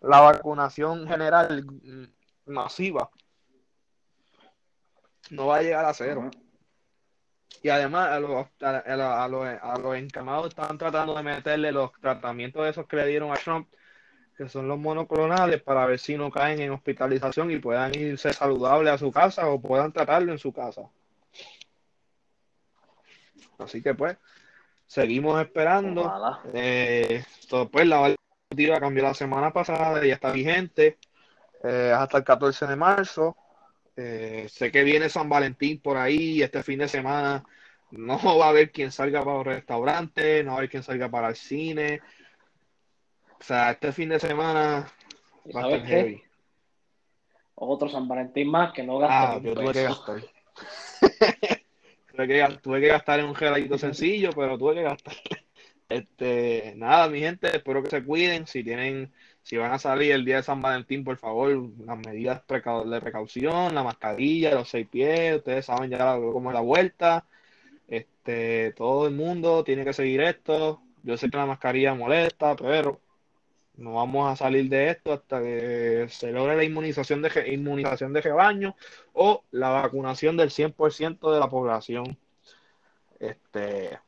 [0.00, 1.66] la vacunación general
[2.46, 3.10] masiva,
[5.30, 6.30] no va a llegar a cero.
[7.62, 12.64] Y además a los, a, los, a los encamados están tratando de meterle los tratamientos
[12.64, 13.68] de esos que le dieron a Trump,
[14.36, 18.92] que son los monoclonales, para ver si no caen en hospitalización y puedan irse saludables
[18.92, 20.82] a su casa o puedan tratarlo en su casa.
[23.58, 24.16] Así que pues,
[24.86, 26.12] seguimos esperando.
[26.52, 27.24] Eh,
[27.70, 30.98] pues la vacunación cambió la semana pasada y está vigente
[31.62, 33.36] eh, hasta el 14 de marzo.
[33.96, 37.44] Eh, sé que viene San Valentín por ahí este fin de semana.
[37.90, 41.08] No va a haber quien salga para los restaurantes, no va a haber quien salga
[41.08, 42.00] para el cine.
[43.40, 44.86] O sea, este fin de semana
[45.54, 46.22] va a estar heavy.
[47.56, 49.32] Otro San Valentín más que no gasta.
[49.32, 50.22] Ah, yo tuve que gastar.
[52.62, 55.14] tuve, que, gastar en un geladito sencillo, pero tuve que gastar.
[55.86, 58.46] Este, nada, mi gente, espero que se cuiden.
[58.46, 59.12] Si tienen
[59.44, 61.50] si van a salir el día de San Valentín, por favor,
[61.84, 66.60] las medidas de precaución, la mascarilla, los seis pies, ustedes saben ya cómo es la
[66.62, 67.26] vuelta.
[67.88, 70.80] Este, todo el mundo tiene que seguir esto.
[71.02, 73.00] Yo sé que la mascarilla molesta, pero
[73.76, 78.22] no vamos a salir de esto hasta que se logre la inmunización de, inmunización de
[78.22, 78.76] rebaño
[79.12, 82.16] o la vacunación del 100% de la población.
[83.20, 83.98] Este,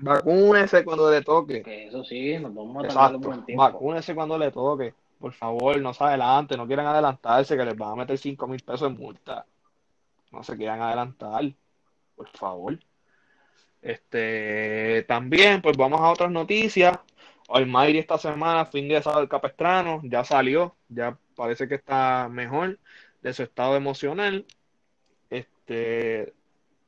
[0.00, 1.62] Vacúnese cuando le toque.
[1.88, 3.28] eso sí, nos vamos a Exacto.
[3.28, 4.94] Un Vacúnese cuando le toque.
[5.18, 8.60] Por favor, no se adelante, no quieran adelantarse, que les van a meter 5 mil
[8.62, 9.44] pesos en multa.
[10.30, 11.52] No se quieran adelantar,
[12.14, 12.78] por favor.
[13.82, 16.98] Este, también, pues vamos a otras noticias.
[17.48, 22.78] Almayri esta semana fue ingresado al Capestrano, ya salió, ya parece que está mejor
[23.22, 24.44] de su estado emocional.
[25.30, 26.34] Este,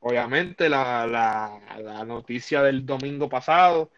[0.01, 3.91] obviamente la, la, noticia del domingo pasado,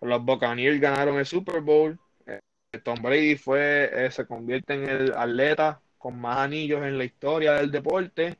[0.00, 2.40] los Buccaneers ganaron el Super Bowl, eh,
[2.82, 7.54] Tom Brady fue, eh, se convierte en el atleta con más anillos en la historia
[7.54, 8.36] del deporte.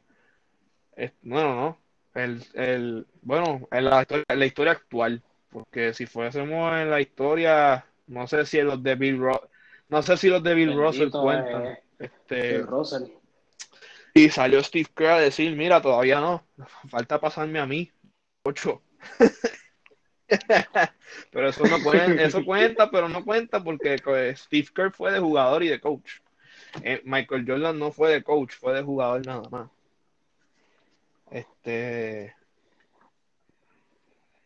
[1.22, 1.79] bueno, no,
[2.14, 7.00] el, el, bueno, en la historia, en la historia actual, porque si fuésemos en la
[7.00, 9.20] historia, no sé si los de Bill
[9.88, 11.79] no sé si los de Bill Russell cuentan.
[11.98, 13.05] este, Bill Russell.
[14.16, 16.44] Y salió Steve Kerr a decir, mira, todavía no,
[16.88, 17.90] falta pasarme a mí,
[18.44, 18.81] ocho.
[21.33, 25.18] pero eso no cuenta, eso cuenta, pero no cuenta porque pues, Steve Kerr fue de
[25.18, 26.20] jugador y de coach.
[26.83, 29.68] Eh, Michael Jordan no fue de coach, fue de jugador nada más.
[31.33, 32.37] Este.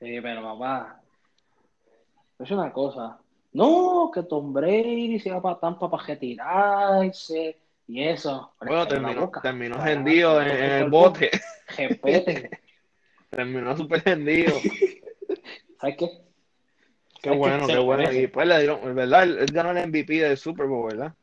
[0.00, 1.02] Sí, pero papá,
[2.38, 3.18] es una cosa.
[3.52, 8.52] No, que Tom Brady se va para Tampa para retirarse y eso.
[8.60, 11.30] Bueno, terminó, terminó hendido en, el bote.
[13.30, 14.54] terminó súper hendido.
[15.80, 16.10] ¿Sabes qué?
[17.22, 18.12] Qué bueno, qué bueno.
[18.12, 19.22] Y pues le dieron, ¿verdad?
[19.22, 21.14] Él, ganó el MVP del Super Bowl, ¿verdad?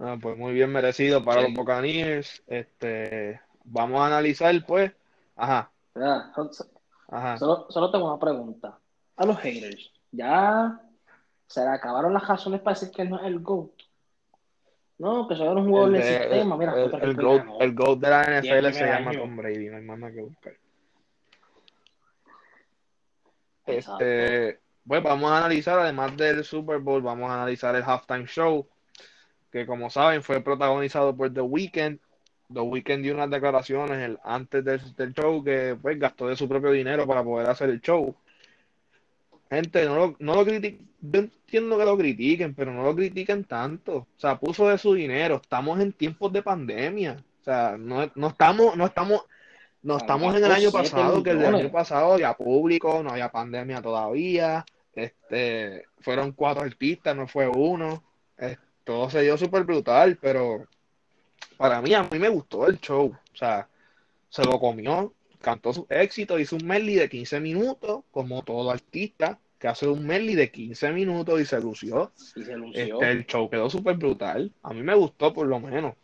[0.00, 2.42] Ah, pues muy bien merecido para los Buccaneers.
[2.46, 4.90] Este, vamos a analizar, pues.
[5.36, 5.70] Ajá.
[7.08, 7.36] Ajá.
[7.36, 8.78] Solo, solo tengo una pregunta.
[9.16, 10.80] A los haters, ¿ya
[11.46, 13.89] se le acabaron las razones para decir que no es el GOAT?
[15.00, 16.58] No, que eso era un jugador del sistema.
[16.58, 19.82] Mira, el, el, GOAT, el GOAT de la NFL se llama Tom Brady, no hay
[19.82, 20.52] más nada que buscar.
[23.64, 28.68] Este, pues vamos a analizar, además del Super Bowl, vamos a analizar el halftime show,
[29.50, 31.98] que como saben fue protagonizado por The Weeknd.
[32.52, 36.46] The Weeknd dio unas declaraciones el, antes del, del, show que pues gastó de su
[36.46, 38.14] propio dinero para poder hacer el show.
[39.50, 43.44] Gente, no lo, no lo critiquen, yo entiendo que lo critiquen, pero no lo critiquen
[43.44, 43.96] tanto.
[43.96, 45.40] O sea, puso de su dinero.
[45.42, 47.16] Estamos en tiempos de pandemia.
[47.40, 49.22] O sea, no, no estamos, no estamos,
[49.82, 53.82] no estamos en el año pasado, que el año pasado había público, no había pandemia
[53.82, 54.64] todavía.
[54.94, 58.04] Este, fueron cuatro artistas, no fue uno.
[58.84, 60.66] todo se dio súper brutal, pero
[61.56, 63.06] para mí, a mí me gustó el show.
[63.06, 63.66] O sea,
[64.28, 69.38] se lo comió, cantó su éxito, hizo un medley de 15 minutos, como todo artista
[69.58, 72.12] que hace un medley de 15 minutos y se lució.
[72.34, 72.94] Y se lució.
[72.94, 74.50] Este, el show quedó súper brutal.
[74.62, 75.94] A mí me gustó por lo menos.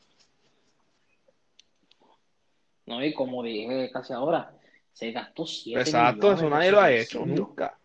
[2.84, 4.54] No, y como dije casi ahora,
[4.92, 7.78] se gastó 7 Exacto, eso nadie lo ha hecho nunca.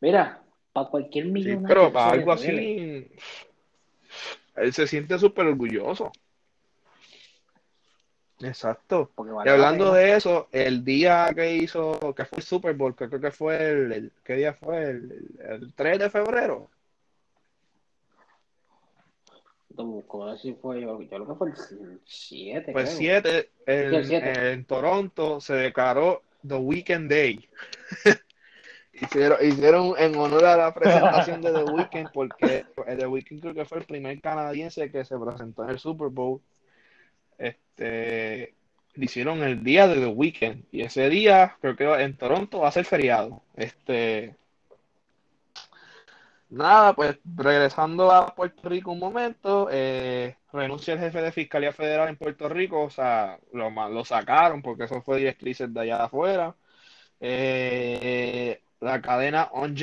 [0.00, 1.60] Mira, para cualquier millonario.
[1.60, 3.08] Sí, pero para algo así,
[4.56, 6.12] él se siente súper orgulloso.
[8.42, 9.10] Exacto.
[9.44, 13.20] y hablando de eso, el día que hizo, que fue el Super Bowl, que creo
[13.20, 14.82] que fue el, ¿qué día fue?
[14.82, 16.68] El, el, 3 de febrero.
[19.70, 22.72] Yo, creo que fue el 7.
[22.72, 27.48] Pues 7, en Toronto se declaró The Weekend Day.
[28.92, 33.64] hicieron, hicieron en honor a la presentación de The Weeknd, porque The Weeknd creo que
[33.64, 36.40] fue el primer canadiense que se presentó en el Super Bowl
[37.76, 38.54] este,
[38.96, 42.72] hicieron el día de The Weekend y ese día creo que en Toronto va a
[42.72, 43.42] ser feriado.
[43.56, 44.36] Este,
[46.50, 52.08] nada, pues regresando a Puerto Rico un momento, eh, renuncia el jefe de Fiscalía Federal
[52.08, 56.04] en Puerto Rico, o sea, lo, lo sacaron porque eso fue directrices de allá de
[56.04, 56.54] afuera.
[57.20, 59.74] Eh, la cadena On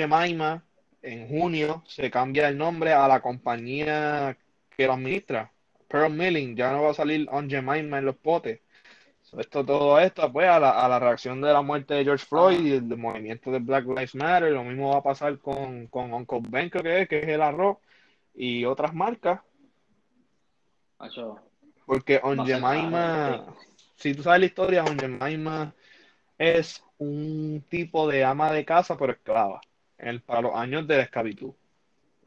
[1.02, 4.38] en junio se cambia el nombre a la compañía
[4.76, 5.52] que lo administra,
[5.90, 8.62] Pearl Milling, ya no va a salir On Jemima en los potes.
[9.38, 12.60] esto, todo esto, pues, a la, a la, reacción de la muerte de George Floyd
[12.60, 16.42] y el, movimiento de Black Lives Matter, lo mismo va a pasar con, con Uncle
[16.48, 17.78] Ben, creo que es, que es el arroz,
[18.36, 19.42] y otras marcas.
[21.86, 23.56] Porque On Jemima,
[23.96, 25.74] si tú sabes la historia, On Jemima
[26.38, 29.60] es un tipo de ama de casa, pero esclava,
[29.98, 31.54] el, para los años de la esclavitud.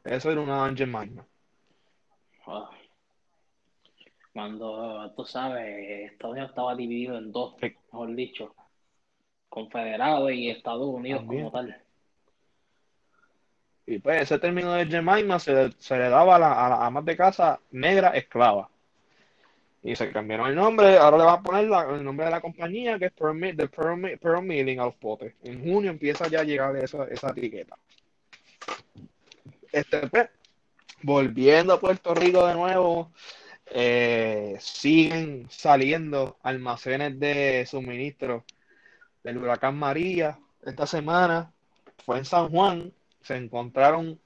[0.03, 1.25] Eso era una On Jemima.
[2.45, 2.69] Ah
[4.33, 8.55] cuando tú sabes, Estados Unidos estaba dividido en dos, mejor dicho,
[9.47, 11.77] confederado y Estados Unidos como tal.
[13.85, 17.05] Y pues ese término de Jemima se, se le daba a la, a la amas
[17.05, 18.69] de casa negra esclava.
[19.83, 22.97] Y se cambiaron el nombre, ahora le van a poner el nombre de la compañía,
[22.97, 25.35] que es Pearl, the Pearl, Milling a los potes.
[25.43, 27.77] En junio empieza ya a llegar esa, esa etiqueta.
[29.73, 30.29] Este, pues,
[31.01, 33.11] volviendo a Puerto Rico de nuevo,
[33.65, 38.45] eh, siguen saliendo almacenes de suministro
[39.23, 40.39] del huracán María.
[40.61, 41.51] Esta semana
[42.05, 44.19] fue en San Juan, se encontraron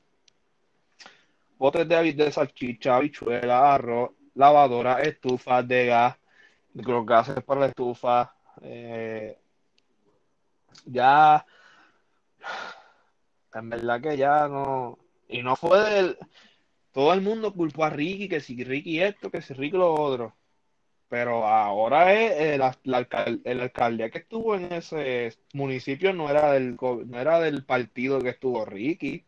[1.57, 6.17] botes de, de salchicha, habichuela, arroz, lavadora, estufas de gas,
[6.73, 8.35] los gases para la estufa.
[8.61, 9.37] Eh,
[10.85, 11.45] ya,
[13.53, 14.97] en verdad que ya no,
[15.27, 16.17] y no fue del,
[16.97, 20.35] todo el mundo culpó a Ricky, que si Ricky esto, que si Ricky lo otro.
[21.07, 22.95] Pero ahora es el,
[23.61, 28.65] alcalde, que estuvo en ese municipio no era del no era del partido que estuvo
[28.65, 29.23] Ricky.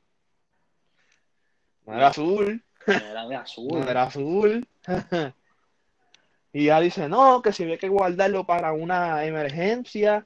[1.85, 2.63] No era azul.
[2.87, 3.67] No era de azul.
[3.79, 4.67] No era azul.
[6.53, 10.25] y ya dice, no, que si había que guardarlo para una emergencia.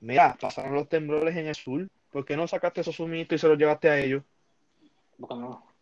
[0.00, 1.88] Mira, pasaron los temblores en el sur.
[2.10, 4.24] ¿Por qué no sacaste esos suministros y se los llevaste a ellos?
[5.20, 5.73] Porque no.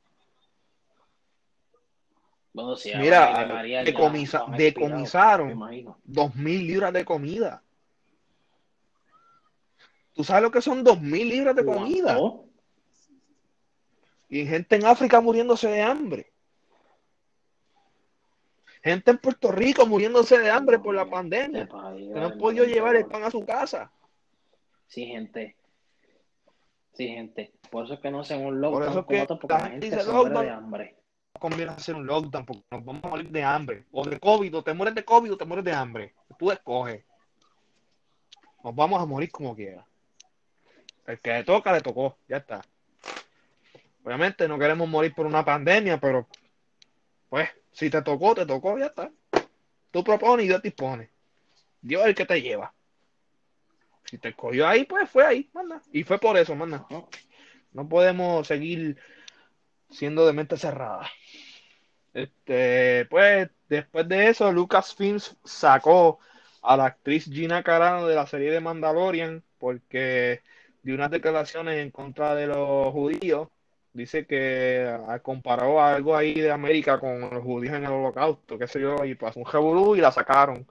[2.55, 5.59] Mira, decomisaron
[6.05, 7.63] dos mil libras de comida.
[10.13, 12.19] ¿Tú sabes lo que son dos mil libras de comida?
[14.29, 16.31] Y gente en África muriéndose de hambre.
[18.83, 21.67] Gente en Puerto Rico muriéndose de hambre por la pandemia.
[21.67, 23.91] Que no han podido llevar el pan a su casa.
[24.89, 25.57] Sí, gente.
[26.93, 27.53] Sí, gente.
[27.71, 30.13] Por eso es que no hacen un lockdown Por eso que porque la gente se
[30.13, 31.02] muere de hambre
[31.39, 33.85] conviene hacer un lockdown porque nos vamos a morir de hambre.
[33.91, 36.15] O de COVID, o te mueres de COVID o te mueres de hambre.
[36.39, 37.05] Tú escoges.
[38.63, 39.87] Nos vamos a morir como quiera.
[41.07, 42.17] El que le toca, le tocó.
[42.29, 42.63] Ya está.
[44.05, 46.27] Obviamente no queremos morir por una pandemia, pero
[47.29, 49.11] pues si te tocó, te tocó, ya está.
[49.91, 51.11] Tú propones y Dios dispone.
[51.81, 52.73] Dios es el que te lleva.
[54.05, 55.83] Si te cogió ahí, pues fue ahí, manda.
[55.93, 56.87] Y fue por eso, manda.
[56.91, 57.09] No,
[57.73, 58.99] no podemos seguir
[59.93, 61.09] siendo de mente cerrada.
[62.15, 66.19] Este, pues, después de eso, Lucasfilms sacó
[66.63, 70.43] a la actriz Gina Carano de la serie de Mandalorian porque
[70.83, 73.49] dio unas declaraciones en contra de los judíos.
[73.93, 78.81] Dice que comparó algo ahí de América con los judíos en el holocausto, qué sé
[78.81, 80.67] yo, y pasó un revolú y la sacaron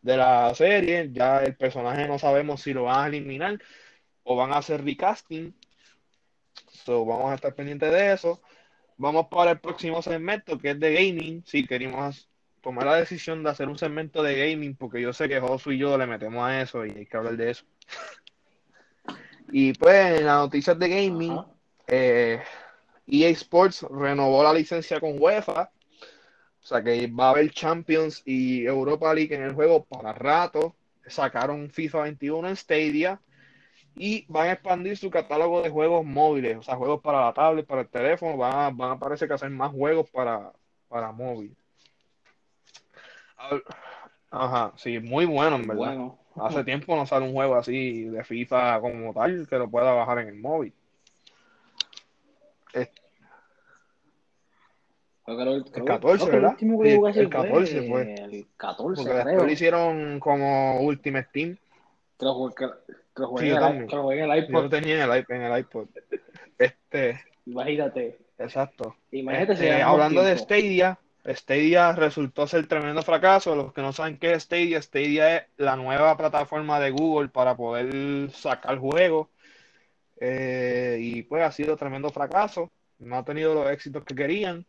[0.00, 1.10] de la serie.
[1.12, 3.58] Ya el personaje no sabemos si lo van a eliminar
[4.24, 5.54] o van a hacer recasting.
[6.84, 8.40] So, vamos a estar pendientes de eso.
[9.02, 11.42] Vamos para el próximo segmento que es de gaming.
[11.44, 12.28] Si queríamos
[12.60, 15.78] tomar la decisión de hacer un segmento de gaming, porque yo sé que Josu y
[15.78, 17.64] yo le metemos a eso y hay que hablar de eso.
[19.50, 21.36] y pues en las noticias de gaming,
[21.88, 22.44] EA
[23.08, 25.72] eh, Sports renovó la licencia con UEFA.
[26.62, 30.76] O sea que va a haber Champions y Europa League en el juego para rato.
[31.08, 33.20] Sacaron FIFA 21 en Stadia
[33.94, 37.66] y van a expandir su catálogo de juegos móviles, o sea, juegos para la tablet,
[37.66, 40.52] para el teléfono, van a, van a parecer que hacer más juegos para,
[40.88, 41.54] para móvil.
[44.30, 46.12] Ajá, sí, muy bueno, en verdad.
[46.36, 50.20] Hace tiempo no sale un juego así de FIFA como tal que lo pueda bajar
[50.20, 50.72] en el móvil.
[55.26, 56.56] el, 14, ¿verdad?
[56.60, 58.14] El, 14 fue.
[58.14, 61.56] El 14, Porque después lo hicieron como Ultimate Team.
[62.56, 62.66] que,
[63.14, 64.52] que lo en el iPod.
[64.52, 65.88] Yo lo tenía en el, en el iPod.
[66.58, 67.20] Este.
[67.46, 68.18] Imagínate.
[68.38, 68.96] Exacto.
[69.10, 73.54] Imagínate este, hablando de Stadia, Stadia resultó ser tremendo fracaso.
[73.54, 77.56] Los que no saben qué es Stadia, Stadia es la nueva plataforma de Google para
[77.56, 79.28] poder sacar juegos.
[80.20, 82.70] Eh, y pues ha sido tremendo fracaso.
[82.98, 84.64] No ha tenido los éxitos que querían.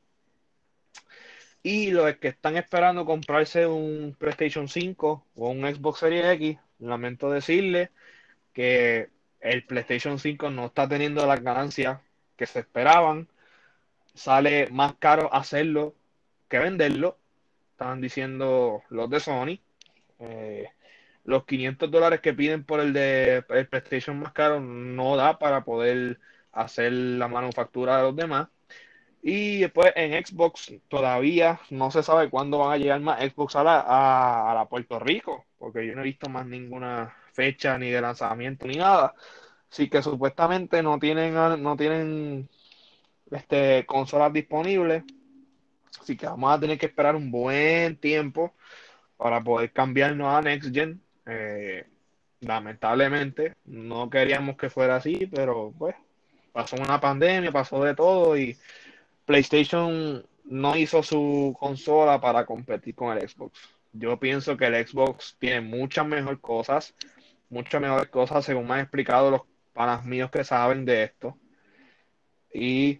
[1.61, 7.31] Y los que están esperando comprarse un PlayStation 5 o un Xbox Series X, lamento
[7.31, 7.89] decirles
[8.53, 9.09] que
[9.41, 11.99] el PlayStation 5 no está teniendo las ganancias
[12.37, 13.27] que se esperaban.
[14.13, 15.95] Sale más caro hacerlo
[16.49, 17.17] que venderlo.
[17.71, 19.59] Estaban diciendo los de Sony.
[20.19, 20.69] Eh,
[21.25, 25.63] los 500 dólares que piden por el de el PlayStation más caro no da para
[25.63, 26.19] poder
[26.51, 28.49] hacer la manufactura de los demás.
[29.21, 33.63] Y después en Xbox todavía no se sabe cuándo van a llegar más Xbox a
[33.63, 38.01] la, a la Puerto Rico, porque yo no he visto más ninguna fecha ni de
[38.01, 39.13] lanzamiento ni nada.
[39.71, 42.47] Así que supuestamente no tienen, no tienen
[43.31, 45.03] este, consolas disponibles.
[45.99, 48.53] Así que vamos a tener que esperar un buen tiempo
[49.17, 51.01] para poder cambiarnos a Next Gen.
[51.25, 51.85] Eh,
[52.41, 55.95] lamentablemente, no queríamos que fuera así, pero pues
[56.51, 58.57] pasó una pandemia, pasó de todo y
[59.25, 63.59] PlayStation no hizo su consola para competir con el Xbox.
[63.93, 66.93] Yo pienso que el Xbox tiene muchas mejores cosas
[67.53, 69.41] muchas mejores cosas, según me han explicado los
[69.73, 71.37] panas míos que saben de esto.
[72.53, 72.99] Y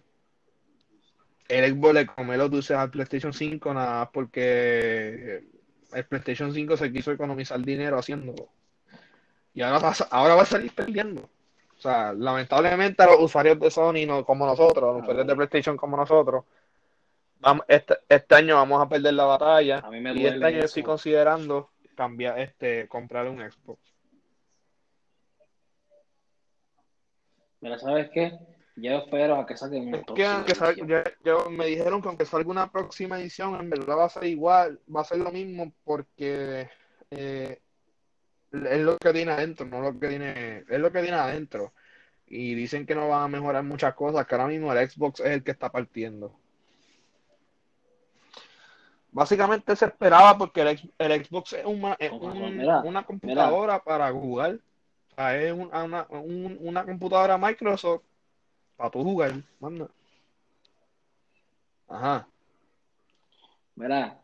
[1.48, 5.44] el Xbox le come los dulces al PlayStation 5 nada más porque
[5.92, 8.48] el PlayStation 5 se quiso economizar dinero haciéndolo.
[9.52, 11.28] Y ahora va, ahora va a salir perdiendo.
[11.76, 15.96] O sea, lamentablemente los usuarios de Sony, no, como nosotros, los usuarios de PlayStation como
[15.96, 16.44] nosotros,
[17.40, 19.84] vamos, este, este, año vamos a perder la batalla.
[20.14, 23.93] y este año estoy considerando cambiar, este, comprar un Xbox.
[27.64, 28.38] Mira, ¿sabes qué?
[28.76, 33.58] Yo espero a que saquen un que me dijeron que aunque salga una próxima edición,
[33.58, 36.68] en verdad va a ser igual, va a ser lo mismo porque
[37.10, 37.58] eh,
[38.52, 41.72] es lo que tiene adentro, no lo que tiene, es lo que tiene adentro.
[42.26, 45.28] Y dicen que no van a mejorar muchas cosas, que ahora mismo el Xbox es
[45.28, 46.36] el que está partiendo.
[49.10, 50.60] Básicamente se esperaba porque
[50.98, 51.96] el, Xbox es una,
[52.84, 54.58] una computadora para jugar
[55.16, 58.02] es una, una computadora Microsoft
[58.76, 59.88] para tu jugar, manda.
[61.88, 62.26] Ajá.
[63.76, 64.18] Mira,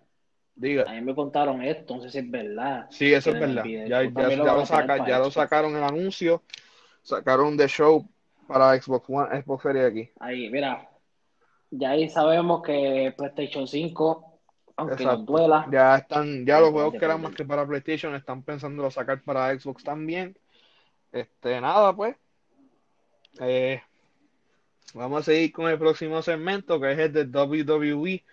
[0.61, 0.84] Diga.
[0.86, 2.86] A mí me contaron esto, no sé si es verdad.
[2.91, 3.64] Sí, eso es verdad.
[3.64, 6.43] Ya, lo, ya lo sacaron el anuncio,
[7.03, 8.07] sacaron de show
[8.47, 10.11] para Xbox One, Xbox Series aquí.
[10.20, 10.86] Ahí, mira,
[11.70, 14.38] ya ahí sabemos que PlayStation 5,
[14.76, 15.66] aunque nos duela.
[15.72, 19.59] Ya están, ya los juegos que eran más que para PlayStation están pensando sacar para
[19.59, 20.36] Xbox también.
[21.13, 22.17] Este, nada, pues.
[23.41, 23.83] Eh,
[24.95, 28.25] vamos a seguir con el próximo segmento, que es el de WWE.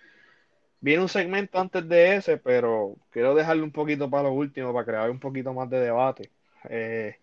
[0.82, 4.86] Viene un segmento antes de ese, pero quiero dejarlo un poquito para lo último, para
[4.86, 6.32] crear un poquito más de debate.
[6.70, 7.18] Eh,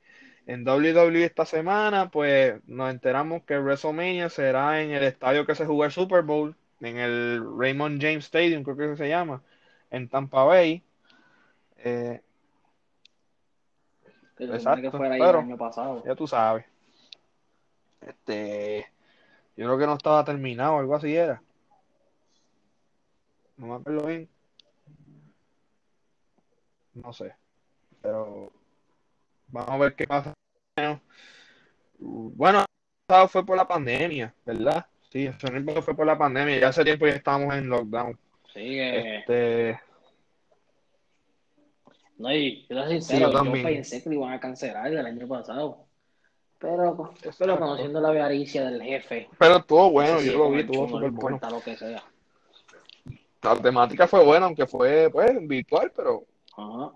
[0.47, 5.67] En WWE esta semana, pues nos enteramos que WrestleMania será en el estadio que se
[5.67, 9.45] jugó el Super Bowl, en el Raymond James Stadium, creo que se llama,
[9.91, 10.85] en Tampa Bay.
[11.79, 12.23] Eh,
[14.37, 16.03] Que Exacto, que fuera pero- el año pasado.
[16.05, 16.65] ya tú sabes.
[18.01, 18.87] Este,
[19.57, 21.41] yo creo que no estaba terminado, algo así era.
[23.57, 24.29] No me acuerdo bien.
[26.95, 27.35] No sé.
[28.03, 28.53] Pero
[29.49, 30.35] vamos a ver qué pasa.
[31.99, 32.65] Bueno,
[33.07, 34.87] pasado fue por la pandemia, ¿verdad?
[35.11, 35.35] Sí, el
[35.83, 36.59] fue por la pandemia.
[36.59, 38.19] Ya hace tiempo ya estábamos en lockdown.
[38.53, 39.19] Sí, que...
[39.19, 39.81] Este,
[42.17, 43.63] No, y yo soy Sí, sincero, yo yo, también.
[43.65, 45.87] pensé que lo iban a cancelar el año pasado.
[46.59, 51.11] Pero, pero conociendo la avaricia del jefe, pero estuvo bueno, yo lo vi, estuvo súper
[51.13, 51.37] no bueno.
[51.37, 52.03] importa lo que sea.
[53.43, 56.25] La temática fue buena, aunque fue pues virtual, pero,
[56.57, 56.93] Ajá.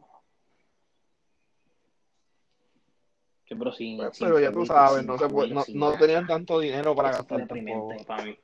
[3.46, 6.26] Sí, pero sin, pues, sin pero ya tú sabes, no, se puede- no, no tenían
[6.26, 8.04] tanto dinero para gastar tampoco.
[8.06, 8.38] para mí.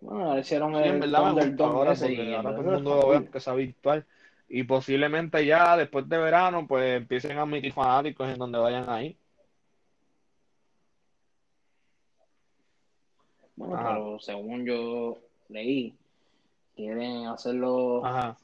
[0.00, 2.96] Bueno, ahora hicieron Sí, en el Thunderdome ahora ese y ahora verdad todo el mundo
[2.96, 4.06] lo ve aunque sea virtual.
[4.48, 9.18] Y posiblemente ya después de verano, pues empiecen a admitir fanáticos en donde vayan ahí.
[13.56, 13.94] Bueno, Ajá.
[13.94, 15.18] pero según yo
[15.48, 15.96] leí,
[16.76, 18.38] quieren hacerlo Ajá.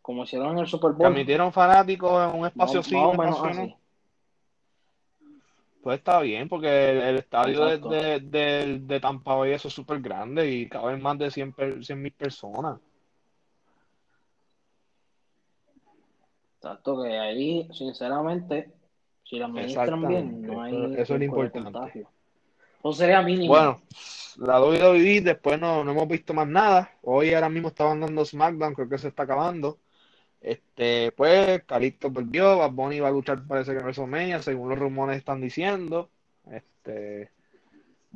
[0.00, 1.08] como hicieron en el Super Bowl.
[1.08, 2.46] admitieron fanáticos en un
[2.82, 3.62] sí, menos espacio no.
[3.62, 3.76] así.
[5.86, 9.74] Pues está bien, porque el, el estadio de, de, de, de Tampa Bay eso es
[9.74, 11.54] súper grande y caben más de 100
[12.02, 12.80] mil personas.
[16.56, 18.72] Exacto, que ahí, sinceramente,
[19.22, 22.04] si la administran bien, no hay eso- eso es lo importante.
[22.80, 23.54] Eso sería mínimo.
[23.54, 23.80] Bueno,
[24.38, 26.90] la WWE después no, no hemos visto más nada.
[27.02, 29.78] Hoy ahora mismo estaban dando SmackDown, creo que se está acabando.
[30.46, 34.78] Este, pues, Calixto perdió, Bad Bunny va a luchar parece que en WrestleMania, según los
[34.78, 36.08] rumores están diciendo.
[36.48, 37.32] Este,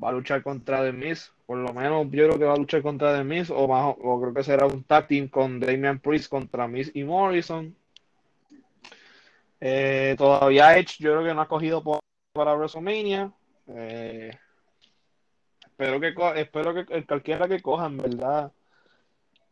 [0.03, 2.83] va a luchar contra The Miz, por lo menos yo creo que va a luchar
[2.83, 6.69] contra The Miz, o, más, o creo que será un tag con Damian Priest contra
[6.69, 7.75] Miz y Morrison.
[9.61, 11.83] Eh, todavía Edge yo creo que no ha cogido
[12.33, 13.33] para WrestleMania.
[13.67, 14.31] Eh,
[15.67, 18.53] espero que espero que cualquiera que cojan, ¿verdad?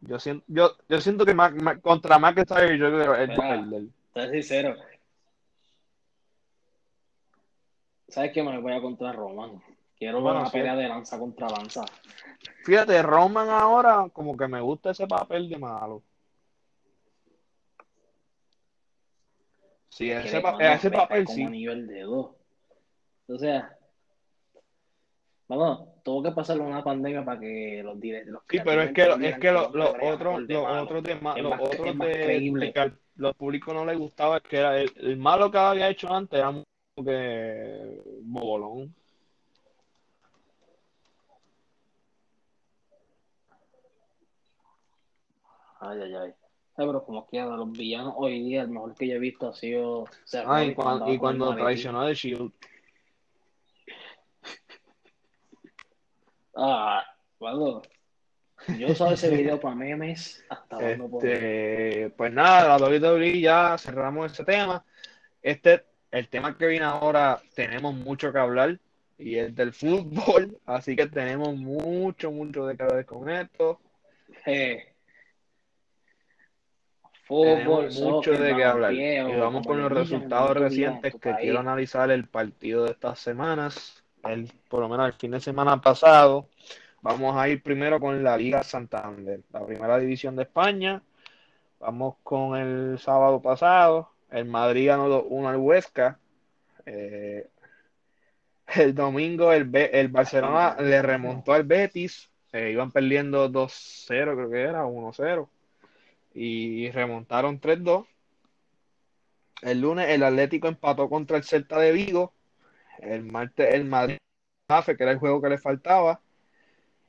[0.00, 3.92] Yo siento, yo, yo siento que Mac- Mac- contra McIntyre yo creo que él.
[4.14, 4.76] Ser sincero.
[8.08, 8.42] ¿Sabes qué?
[8.42, 9.60] Me voy a contra Roman.
[9.98, 10.52] Quiero Bueno, una sí.
[10.56, 11.84] pelea de lanza contra lanza.
[12.64, 16.02] Fíjate, Roman ahora como que me gusta ese papel de malo.
[19.88, 20.56] Sí, ese, pa-
[20.90, 21.34] papel sí.
[21.34, 22.36] como anillo el dedo.
[23.26, 23.76] O sea,
[25.48, 28.32] vamos, tuvo que pasar una pandemia para que los directores.
[28.32, 31.14] Los Sí, pero es que, lo- es que lo- los brega otros, los otros de,
[31.14, 34.92] los más- otros de, que a los públicos no les gustaba es que era el,
[34.96, 36.52] el malo que había hecho antes era
[37.04, 38.94] que bobolón.
[45.80, 46.30] Ay, ay, ay.
[46.76, 49.52] Ay, pero como quiera, los villanos hoy día, el mejor que yo he visto ha
[49.52, 52.52] sido Seth Ah, y, Rollins cuan- andaba y el cuando traicionó a The Shield.
[56.60, 57.04] Ah,
[57.38, 57.82] bueno,
[58.78, 60.90] yo usaba ese video para memes hasta.
[60.90, 64.84] Este, pues nada, la WWE ya cerramos ese tema.
[65.40, 68.76] Este, el tema que viene ahora, tenemos mucho que hablar
[69.18, 73.80] y es del fútbol, así que tenemos mucho, mucho de que hablar con esto.
[74.44, 74.94] Eh,
[77.22, 78.92] fútbol, Tenemos mucho de qué hablar.
[78.92, 84.02] Y vamos con los resultados recientes que quiero analizar el partido de estas semanas,
[84.32, 86.48] el, por lo menos el fin de semana pasado.
[87.00, 91.02] Vamos a ir primero con la Liga Santander, la primera división de España.
[91.80, 94.10] Vamos con el sábado pasado.
[94.30, 96.18] El Madrid ganó 2-1 al Huesca.
[96.86, 97.48] Eh,
[98.74, 102.30] el domingo el, el Barcelona le remontó al Betis.
[102.52, 105.48] Eh, iban perdiendo 2-0, creo que era, 1-0.
[106.34, 108.06] Y remontaron 3-2.
[109.62, 112.32] El lunes el Atlético empató contra el Celta de Vigo.
[112.98, 114.18] El martes el Madrid,
[114.68, 116.20] que era el juego que le faltaba.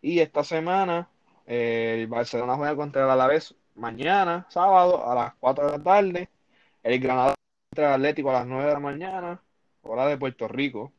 [0.02, 1.10] Y esta semana
[1.48, 6.30] eh, el Barcelona juega contra el Alavés mañana, sábado, a las 4 de la tarde.
[6.84, 7.36] El Granada
[7.72, 9.42] contra el Atlético a las 9 de la mañana,
[9.84, 10.94] hora de Puerto Rico.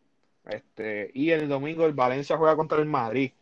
[0.47, 3.33] Este, y el domingo el Valencia juega contra el Madrid.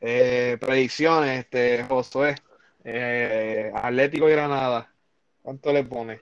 [0.00, 2.36] Eh, predicciones, este, Josué.
[2.84, 4.92] Eh, Atlético y Granada.
[5.42, 6.20] ¿Cuánto le pone?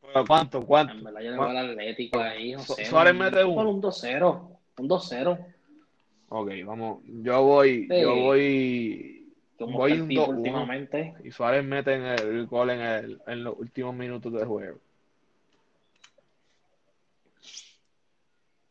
[0.00, 0.64] Bueno, ¿Cuánto?
[0.66, 0.92] ¿Cuánto?
[0.94, 2.84] En verdad, yo al Atlético ahí, no Su- sé.
[2.84, 3.70] Suárez mete uno.
[3.70, 4.58] un 2-0.
[4.78, 5.38] Un 2-0.
[6.28, 7.00] Ok, vamos.
[7.04, 8.00] Yo voy, Sí.
[8.00, 9.18] yo voy.
[9.58, 10.36] Voy el un tipo 2-1.
[10.38, 11.14] últimamente.
[11.24, 14.78] Y Suárez mete en el gol en, el, en los últimos minutos del juego.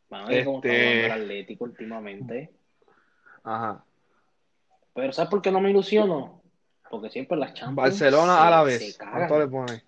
[0.03, 2.51] Está Este- jugando el Atlético últimamente.
[3.43, 3.83] Ajá.
[4.93, 6.41] Pero ¿sabes por qué no me ilusiono?
[6.89, 8.97] Porque siempre las Champions Barcelona a la vez.
[8.97, 9.83] ¿Cuánto le pone?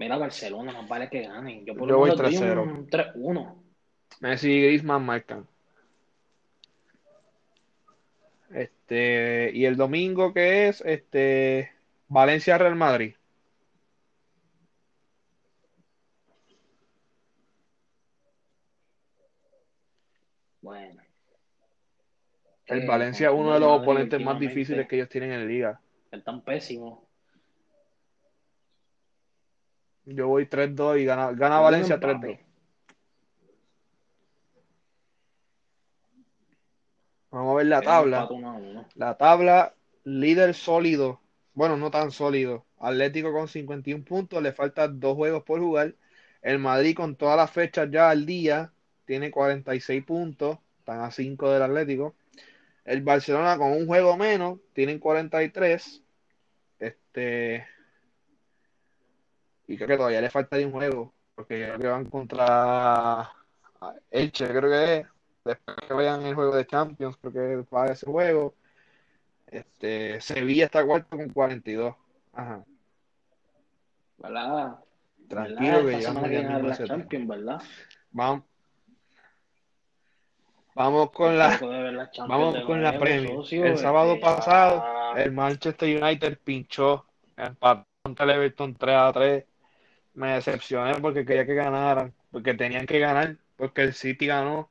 [0.00, 1.66] Mira, Barcelona, más vale que ganen.
[1.66, 2.62] Yo por Yo lo voy menos doy 3-0.
[2.62, 3.62] un 3-1.
[4.20, 5.46] Messi y Griezmann marcan.
[8.48, 11.72] Este, y el domingo que es este
[12.08, 13.14] Valencia Real Madrid.
[20.62, 21.02] Bueno.
[22.64, 25.78] El Eh, Valencia es uno de los oponentes más difíciles que ellos tienen en liga.
[26.10, 27.09] Están pésimos.
[30.14, 32.26] Yo voy 3-2 y gana, gana Valencia digo empate.
[32.26, 32.38] 3-2.
[37.30, 38.22] Vamos a ver la tabla.
[38.22, 38.88] empate 1 a 1.
[38.96, 41.20] La tabla, líder sólido.
[41.54, 42.66] Bueno, no tan sólido.
[42.78, 45.94] Atlético con 51 puntos, le faltan dos juegos por jugar.
[46.42, 48.72] El Madrid con todas las fechas ya al día
[49.04, 52.16] tiene 46 puntos, están a 5 del Atlético.
[52.84, 56.02] El Barcelona con un juego menos tienen 43.
[56.80, 57.66] Este
[59.70, 63.30] y creo que todavía le falta un juego, porque creo que van contra
[64.10, 65.06] Elche, creo que es.
[65.44, 68.54] Después que vayan el juego de Champions, creo que va a ese juego.
[69.46, 71.94] Este, Sevilla está cuarto con 42.
[72.32, 72.64] Ajá.
[74.18, 74.78] ¿Verdad?
[75.28, 75.90] Tranquilo ¿Verdad?
[75.90, 76.84] que ya a la.
[76.84, 77.62] Champions, ¿verdad?
[78.10, 78.42] Vamos,
[80.74, 83.36] vamos con la, de la vamos de con la Premier.
[83.36, 87.06] socio, El sábado este, pasado, ya- el Manchester United pinchó,
[87.36, 89.44] empató contra el Everton 3 a 3.
[90.20, 94.68] Me decepcioné porque quería que ganaran, porque tenían que ganar, porque el City ganó.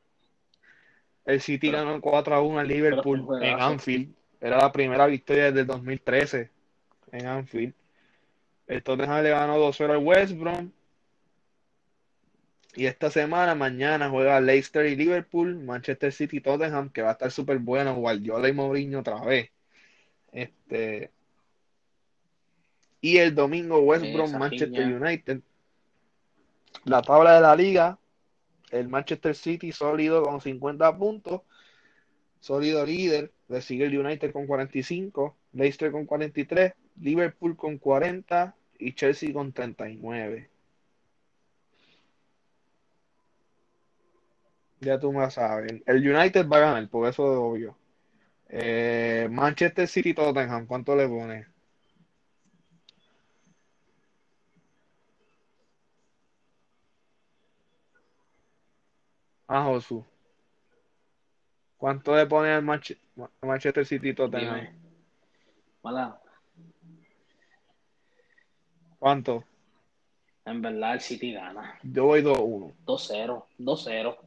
[1.25, 3.59] El City Pero- ganó 4 a 1 al Liverpool en.
[3.59, 4.13] Anfield.
[4.39, 6.51] Era la primera victoria desde el 2013
[7.11, 7.73] en Anfield.
[8.67, 10.69] El Tottenham le ganó 2-0 al West Brom.
[12.75, 17.13] Y esta semana, mañana, juega Leicester y Liverpool, Manchester City y Tottenham, que va a
[17.13, 19.49] estar súper bueno, Guardiola y Mourinho otra vez.
[20.31, 21.09] Este,
[23.01, 24.97] y el domingo, West Brom, Manchester piña.
[24.97, 25.41] United.
[26.85, 27.97] La tabla de la liga,
[28.71, 31.41] el Manchester City sólido con 50 puntos,
[32.39, 38.93] sólido líder, le sigue el United con 45, Leicester con 43, Liverpool con 40 y
[38.93, 40.49] Chelsea con 39.
[44.81, 45.81] Ya tú me sabes.
[45.85, 47.77] El United va a ganar, por eso es obvio.
[48.47, 51.48] Eh, Manchester City Tottenham, ¿cuánto le pone?
[59.51, 60.05] Ah, Josu.
[61.77, 62.99] ¿Cuánto le pone al Manche-
[63.41, 64.13] Manchester City?
[64.13, 64.75] Dime.
[65.81, 66.21] Mala,
[68.99, 69.43] ¿Cuánto?
[70.45, 71.79] en verdad el City gana.
[71.83, 72.73] Yo voy 2-1.
[72.85, 74.17] 2-0, 2-0.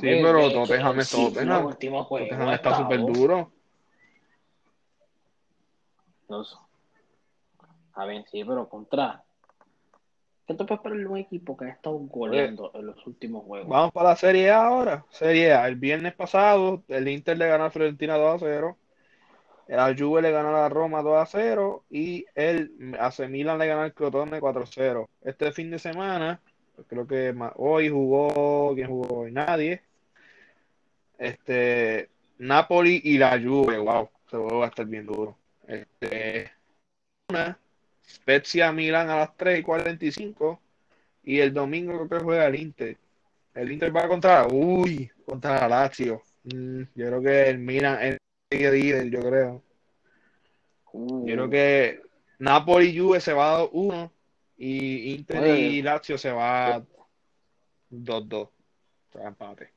[0.00, 1.70] Sí, Oye, pero Tottenham es Tottenham.
[1.70, 3.52] Tottenham ha está súper duro.
[7.94, 9.22] A ver, sí, pero contra.
[10.46, 13.66] ¿Qué te puedes esperar de un equipo que ha estado goleando en los últimos juegos?
[13.66, 15.06] Vamos para la Serie A ahora.
[15.08, 15.66] Serie A.
[15.66, 18.76] El viernes pasado, el Inter le ganó a Fiorentina 2 a 0.
[19.68, 21.84] El Juve le ganó a la Roma 2 a 0.
[21.88, 25.08] Y el AC Milan le ganó al Crotone 4 a 0.
[25.22, 26.42] Este fin de semana,
[26.88, 28.74] creo que hoy jugó.
[28.74, 29.32] ¿Quién jugó hoy?
[29.32, 29.82] Nadie.
[31.16, 32.10] Este.
[32.36, 33.78] Napoli y la Juve.
[33.78, 34.10] Wow.
[34.30, 35.38] Se va a estar bien duro.
[35.66, 36.52] Este.
[37.30, 37.58] Una.
[38.08, 40.60] Spezia Milan a las 3 y 45.
[41.24, 42.96] Y el domingo creo que juega el Inter.
[43.54, 46.22] El Inter va contra, uy, contra la Lazio.
[46.44, 48.18] Mm, yo creo que el Milan es
[48.50, 49.62] el líder, yo creo.
[50.92, 52.00] Uh, Yo creo que
[52.38, 54.10] Napoli y Juve se va a 2-1
[54.58, 55.58] y Inter Oye.
[55.58, 56.82] y Lazio se va
[57.90, 58.48] 2-2.
[59.12, 59.70] Se va a empate.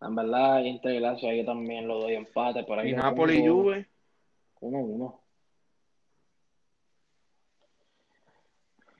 [0.00, 2.64] En verdad, Inter y Lazio yo también lo doy empate.
[2.64, 3.74] Por ahí Y Napoli y pongo
[4.62, 5.20] Juve, 1-1.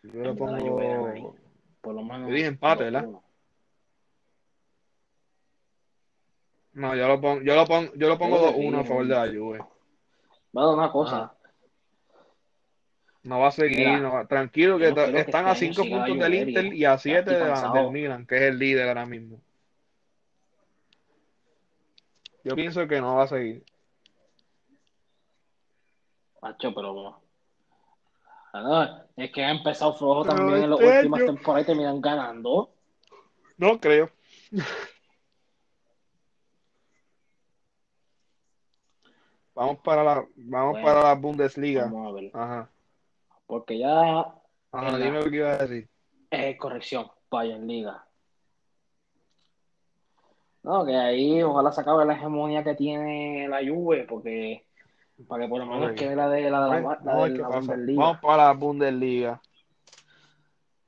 [0.03, 1.37] yo le pongo.
[1.81, 2.29] Por lo menos.
[2.29, 3.05] Yo dije empate, ¿verdad?
[3.05, 3.23] 2-1.
[6.75, 9.15] No, yo lo pongo, yo lo pongo, yo lo pongo Yo 2-1 a favor de
[9.15, 9.59] la Juve.
[10.57, 11.17] Va a dar una cosa.
[11.17, 11.35] Ajá.
[13.25, 15.99] No va a seguir, Mira, no va- tranquilo que están este a año 5 siga
[15.99, 16.49] la puntos del.
[16.49, 19.41] Inter y a 7 estoy de del Milan, que es el líder ahora mismo.
[22.43, 23.63] Yo pienso que no va a seguir.
[26.43, 27.21] Macho, pero
[28.55, 31.67] Ah, es que ha empezado flojo Pero también en las este últimas año- temporadas y
[31.67, 32.71] terminan ganando.
[33.57, 34.11] No creo.
[39.55, 41.85] Vamos para la, vamos Bueno, para la Bundesliga.
[41.85, 42.31] Vamos a ver.
[42.35, 42.71] Ajá.
[43.47, 44.35] Porque ya,
[44.73, 45.89] Ajá, dime lo que iba a decir.
[46.31, 48.07] eh, corrección, Bayern Liga.
[50.63, 54.65] No, que ahí ojalá se acabe la hegemonía que tiene la Juve, porque
[55.29, 55.97] para que por lo menos Ok.
[55.97, 57.49] quede la de la, de la, de ¿qué la?
[57.49, 58.03] Bundesliga.
[58.03, 59.41] Vamos para la Bundesliga.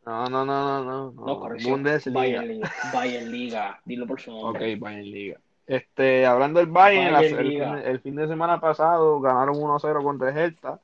[0.06, 1.12] No, no, no, no, no.
[1.12, 1.40] No, no.
[1.40, 1.72] corrección.
[1.72, 2.20] Bundesliga.
[2.20, 2.72] Bayern Liga.
[2.92, 3.80] Bayern Liga.
[3.84, 4.76] Dilo por su Ok, nombre.
[4.76, 5.40] Bayern Liga.
[5.66, 10.36] Este, hablando del Bayern, el, fin, el fin de semana pasado ganaron 1-0 contra el
[10.36, 10.78] Hertha.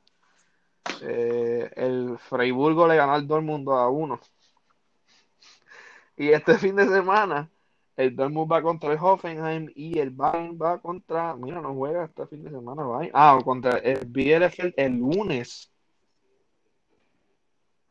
[1.02, 4.20] Eh, el Freiburgo le ganó al Dortmund 2 a 1.
[6.16, 7.50] Y este fin de semana,
[8.00, 11.34] el Dortmund va contra el Hoffenheim y el Bayern va contra.
[11.36, 12.82] Mira, no juega este fin de semana.
[12.82, 13.12] Bayern.
[13.14, 15.70] Ah, contra el Bielefeld el lunes.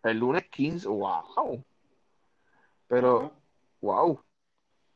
[0.04, 0.88] El lunes 15.
[0.88, 1.64] ¡Wow!
[2.88, 3.32] Pero.
[3.82, 4.20] Wow.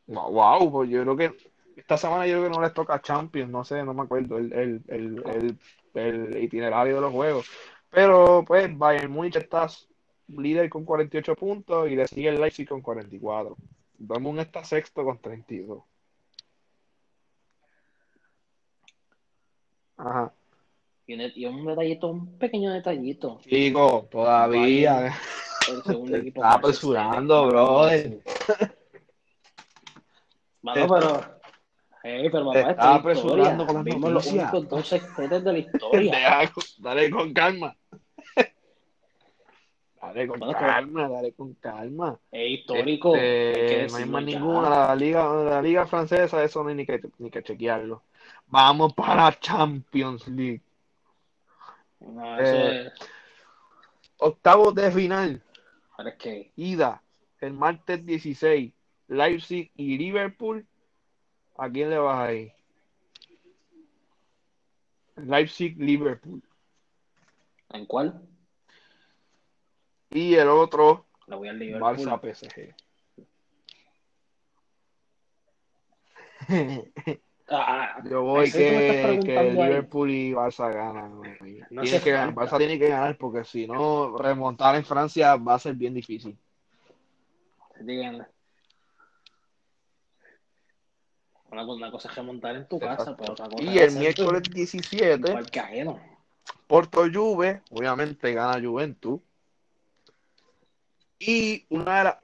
[0.08, 3.50] Wow, wow, pues yo creo que esta semana yo creo que no les toca Champions,
[3.50, 5.60] no sé, no me acuerdo el, el, el, el,
[5.94, 7.50] el itinerario de los juegos.
[7.90, 9.68] Pero pues Bayern Múnich está
[10.28, 13.56] líder con 48 puntos y le sigue el Leipzig con 44.
[14.06, 15.82] Dortmund está sexto con 32.
[19.98, 20.34] Ajá.
[21.08, 23.40] Y, un- y un detallito, un pequeño detallito.
[23.44, 25.14] Chico, todavía
[25.70, 28.22] El segundo equipo está apresurando, brother.
[30.62, 31.40] Mano, pero.
[32.06, 34.90] Hey, pero papá, esta apresurando con las Vimos los únicos dos
[35.44, 36.52] de la historia.
[36.80, 37.78] Dale con calma.
[40.04, 42.20] Dale con Bueno, calma, dale con calma.
[42.30, 43.16] Es histórico.
[43.16, 44.70] Este, no hay más ninguna.
[44.70, 48.04] La liga, la liga francesa, eso no hay ni que, ni que chequearlo.
[48.48, 50.62] Vamos para Champions League.
[52.02, 52.94] No, Eh, es.
[54.18, 55.42] Octavos de final.
[56.06, 56.52] Es que.
[56.58, 57.02] Ida.
[57.40, 58.74] El martes 16.
[59.08, 60.66] Leipzig y Liverpool.
[61.58, 62.52] ¿A quién le vas ahí?
[65.16, 66.42] Leipzig, Liverpool.
[67.70, 68.22] ¿En cuál?
[70.14, 71.60] Y el otro, Le voy al.
[71.60, 72.76] Barça PSG.
[77.50, 79.52] Ah, ah, Yo voy que que.
[79.52, 81.22] Liverpool y Barça ganan.
[81.22, 82.34] Tiene No hace que ganar.
[82.34, 86.38] Barça tiene que ganar porque si no, remontar en Francia va a ser bien difícil.
[87.82, 88.26] Díganle.
[91.52, 94.42] Una, una cosa es remontar en tu casa, pero otra cosa Y es el miércoles
[94.46, 96.00] en 17, parque ajeno.
[96.66, 99.20] Porto Juve, obviamente gana Juventus.
[101.26, 102.18] Y una de las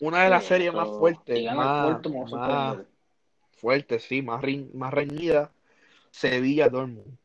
[0.00, 2.00] una de las Sí, series más fuertes, más,
[2.30, 2.78] más
[3.50, 5.50] fuertes, sí, más, rin- más reñida,
[6.12, 7.18] Sevilla Dortmund.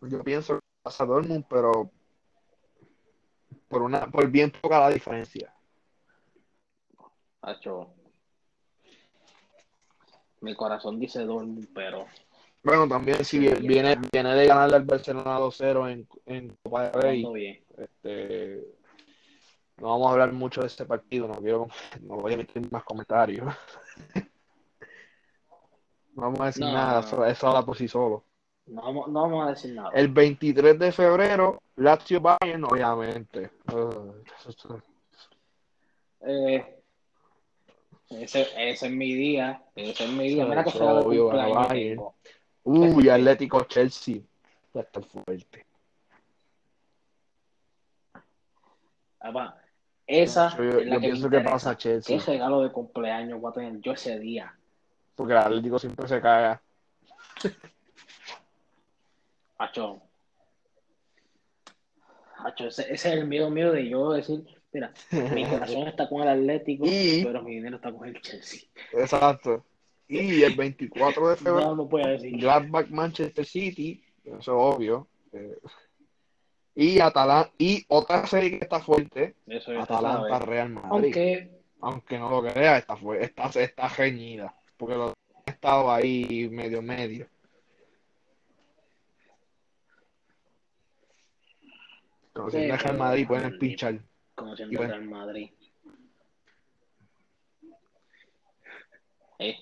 [0.00, 1.90] Yo pienso que pasa Dortmund, pero
[3.68, 5.54] por una, por bien poca la diferencia.
[7.42, 7.92] Hacho.
[10.40, 12.06] Mi corazón dice Dortmund, pero
[12.62, 17.64] Bueno, también si viene, viene de ganarle al Barcelona 2-0 en, en Copa del Rey,
[17.76, 18.62] este,
[19.78, 21.66] no vamos a hablar mucho de ese partido, no quiero,
[22.02, 23.52] no voy a emitir más comentarios.
[26.14, 27.06] No vamos a decir No, nada, no.
[27.06, 28.26] eso, eso habla por sí solo.
[28.66, 29.88] No, vamos- no vamos a decir nada.
[29.94, 33.50] El 23 de febrero, Lazio Bayern, obviamente.
[33.72, 34.12] Uh,
[36.20, 36.82] Eh,
[38.10, 39.64] ese, ese es mi día.
[39.74, 40.44] Ese es mi día.
[40.44, 40.92] Mira que es será
[42.64, 44.20] Uy, Atlético Chelsea.
[44.74, 45.66] Va a estar fuerte.
[50.06, 52.18] Esa Yo, es la yo que pienso que pasa Chelsea.
[52.18, 54.54] ¿Qué regalo de cumpleaños voy a tener yo ese día?
[55.14, 56.60] Porque el Atlético siempre se caga.
[59.58, 60.02] Hacho.
[62.44, 66.22] Hacho, ese, ese es el miedo mío de yo decir, mira, mi corazón está con
[66.22, 68.68] el Atlético, Y- pero mi dinero está con el Chelsea.
[68.92, 69.64] Exacto.
[70.08, 72.36] Y el 24 de febrero, No, no puedo decir.
[72.38, 74.04] Gladbach Manchester City.
[74.24, 75.08] Eso es obvio.
[75.32, 75.58] Eh,
[76.74, 77.52] y Atalanta.
[77.58, 79.36] Y otra serie que está fuerte.
[79.46, 80.38] Eso Atalanta.
[80.40, 80.90] Real Madrid.
[80.90, 81.50] Aunque,
[81.80, 84.54] Aunque no lo creas, está, está, está reñida.
[84.76, 85.12] Porque los
[85.46, 87.26] han estado ahí medio medio.
[92.50, 93.98] Si Sí, Real Madrid, pueden pinchar.
[94.34, 94.80] como bueno.
[94.80, 95.50] Real Madrid.
[99.38, 99.56] Eh.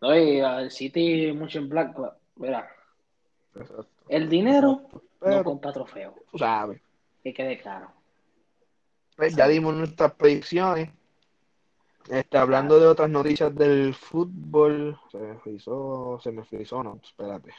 [0.00, 1.96] No, y al City mucho en Black,
[2.36, 2.68] mira,
[3.54, 3.86] Exacto.
[4.08, 4.82] el dinero
[5.20, 6.80] no compra trofeo, tú sabes.
[7.22, 7.90] que quede claro.
[9.16, 10.90] Pues ya dimos nuestras predicciones.
[12.10, 17.50] Este, hablando de otras noticias del fútbol, se me frizó, se me frizó, no, espérate.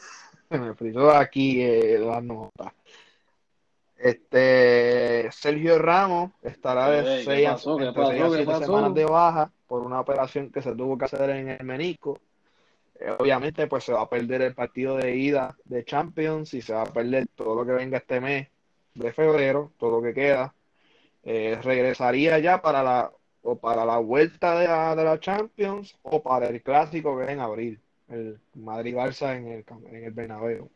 [0.50, 2.72] me frizó aquí eh, las notas.
[3.96, 7.76] Este Sergio Ramos estará de Ey, ¿qué seis a pasó?
[7.78, 8.24] ¿Qué entre seis pasó?
[8.24, 8.64] a ¿Qué siete pasó?
[8.66, 12.20] semanas de baja por una operación que se tuvo que hacer en el menisco.
[13.00, 16.74] Eh, obviamente, pues se va a perder el partido de ida de Champions y se
[16.74, 18.46] va a perder todo lo que venga este mes
[18.94, 20.54] de febrero, todo lo que queda.
[21.24, 23.12] Eh, regresaría ya para la
[23.42, 27.30] o para la vuelta de la, de la Champions o para el clásico que es
[27.30, 30.70] en abril, el Madrid-Barça en el, en el Bernabéu.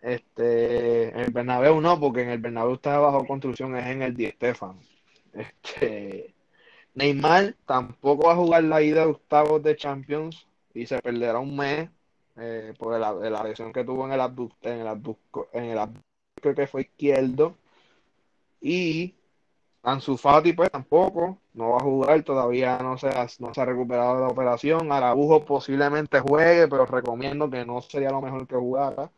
[0.00, 4.14] Este, en el Bernabéu no, porque en el Bernabéu está bajo construcción, es en el
[4.14, 4.32] Di.
[5.32, 6.32] Este,
[6.94, 11.56] Neymar tampoco va a jugar la ida de octavos de Champions y se perderá un
[11.56, 11.88] mes
[12.36, 14.88] eh, por la, lesión que tuvo en el abductor, en el
[15.78, 17.56] en el que fue izquierdo.
[18.60, 19.14] Y
[19.82, 23.64] Ansu Fati pues tampoco, no va a jugar, todavía no se ha, no se ha
[23.64, 24.92] recuperado de la operación.
[24.92, 29.10] Araujo posiblemente juegue, pero recomiendo que no sería lo mejor que jugara.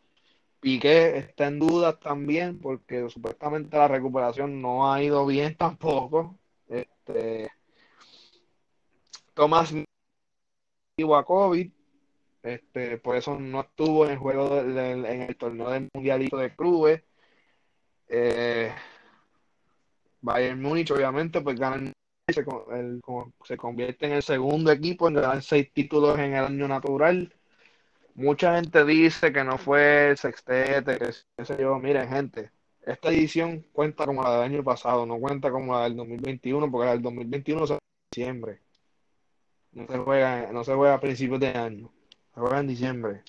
[0.59, 6.35] Piqué está en dudas también porque supuestamente la recuperación no ha ido bien tampoco.
[6.67, 7.49] Este,
[9.35, 9.71] Tomás
[11.15, 11.71] a COVID,
[12.43, 17.03] este, por eso no estuvo en el juego en el torneo del mundialito de clubes.
[18.07, 18.71] Eh,
[20.21, 21.93] Bayern Múnich, obviamente, pues gana el,
[22.33, 23.01] se, el-
[23.43, 27.33] se convierte en el segundo equipo en ganar seis títulos en el año natural.
[28.15, 31.79] Mucha gente dice que no fue el sextete, que sé yo.
[31.79, 32.51] Miren, gente,
[32.85, 36.85] esta edición cuenta como la del año pasado, no cuenta como la del 2021, porque
[36.87, 38.61] la del 2021 se juega en diciembre.
[39.75, 41.91] No se juega, no se juega a principios de año,
[42.33, 43.21] se juega en diciembre.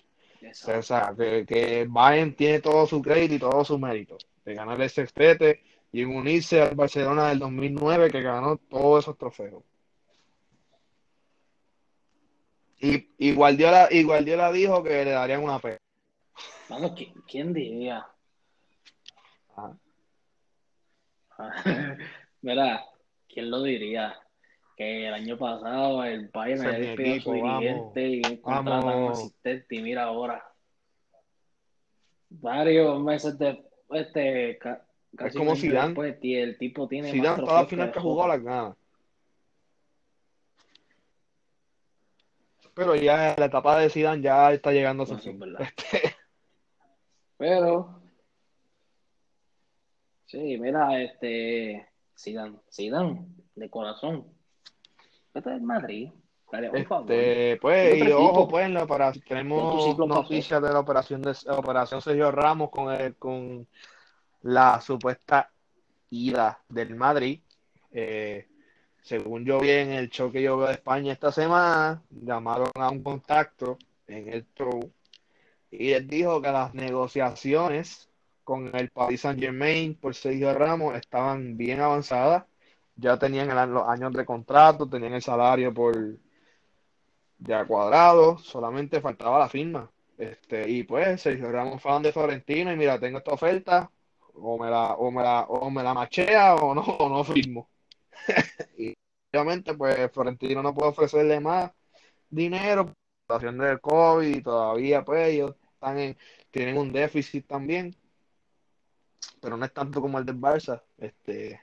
[0.78, 4.80] O sea, que, que Bayern tiene todo su crédito y todo su mérito de ganar
[4.80, 9.62] el sextete y unirse al Barcelona del 2009 que ganó todos esos trofeos.
[12.78, 15.78] Y, y, Guardiola, y Guardiola dijo que le darían una pena.
[16.68, 18.06] Vamos, ¿qui- ¿quién diría?
[19.56, 19.76] Ajá.
[22.42, 22.84] Mira,
[23.28, 24.14] ¿quién lo diría?
[24.76, 28.96] Que el año pasado el Bayern Ese es había a su dirigente y contratan a
[28.96, 30.44] un asistente y mira ahora.
[32.28, 35.86] Varios meses de este ca- casi como Zidane.
[35.88, 38.28] después, y el tipo tiene Zidane, toda la final que jugó Jota.
[38.28, 38.76] las gana.
[42.74, 45.56] Pero ya la etapa de Zidane ya está llegando a su No, es fin.
[45.58, 46.16] Este,
[47.38, 48.02] Pero
[50.26, 54.35] sí, mira, este Zidane, Zidane, de corazón.
[55.36, 56.10] Vete del Madrid.
[56.50, 57.12] Dale, por favor.
[57.12, 61.34] Este, pues, y ojo, pues, la opera- Ya tu tenemos noticias de la operación de
[61.44, 63.66] la operación Sergio Ramos con el, con
[64.42, 65.50] la supuesta
[66.08, 67.40] ida del Madrid.
[67.92, 68.48] Eh,
[69.02, 72.88] según yo vi en el show que yo veo de España esta semana, llamaron a
[72.88, 73.76] un contacto
[74.06, 74.90] en el show
[75.70, 78.08] y les dijo que las negociaciones
[78.42, 82.44] con el Paris Saint-Germain por Sergio Ramos estaban bien avanzadas.
[82.96, 85.96] Ya tenían el- los años de contrato, tenían el salario por
[87.38, 89.90] ya cuadrado, solamente faltaba la firma.
[90.18, 93.90] Este, y pues Sergio Ramos fan de Florentino y mira, tengo esta oferta,
[94.34, 97.68] o me la, o me la, o me la machea o no, o no firmo.
[98.78, 98.94] y
[99.32, 101.72] obviamente pues Florentino no puede ofrecerle más
[102.30, 106.18] dinero por la situación del COVID y todavía pues ellos están en,
[106.50, 107.96] tienen un déficit también,
[109.40, 111.60] pero no es tanto como el del Barça, este,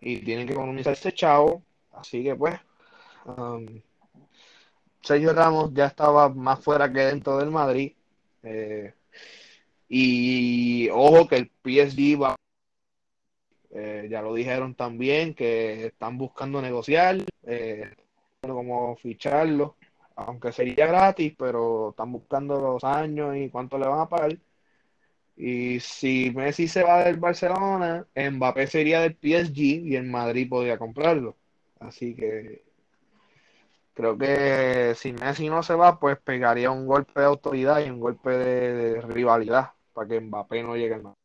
[0.00, 2.58] y tienen que economizar ese chavo, así que pues
[3.26, 3.66] um,
[5.02, 7.92] Sergio Ramos ya estaba más fuera que dentro del Madrid.
[8.42, 8.94] eh,
[9.88, 12.36] y ojo que el PSG va,
[13.70, 17.90] eh, ya lo dijeron también, que están buscando negociar, eh,
[18.42, 19.76] como ficharlo,
[20.16, 24.38] aunque sería gratis, pero están buscando los años y cuánto le van a pagar.
[25.40, 30.78] Y si Messi se va del Barcelona, Mbappé sería del PSG y el Madrid podría
[30.78, 31.36] comprarlo.
[31.80, 32.62] Así que
[33.94, 38.00] Creo que si Messi no se va, pues pegaría un golpe de autoridad y un
[38.00, 41.20] golpe de, de rivalidad para que Mbappé no llegue al Madrid.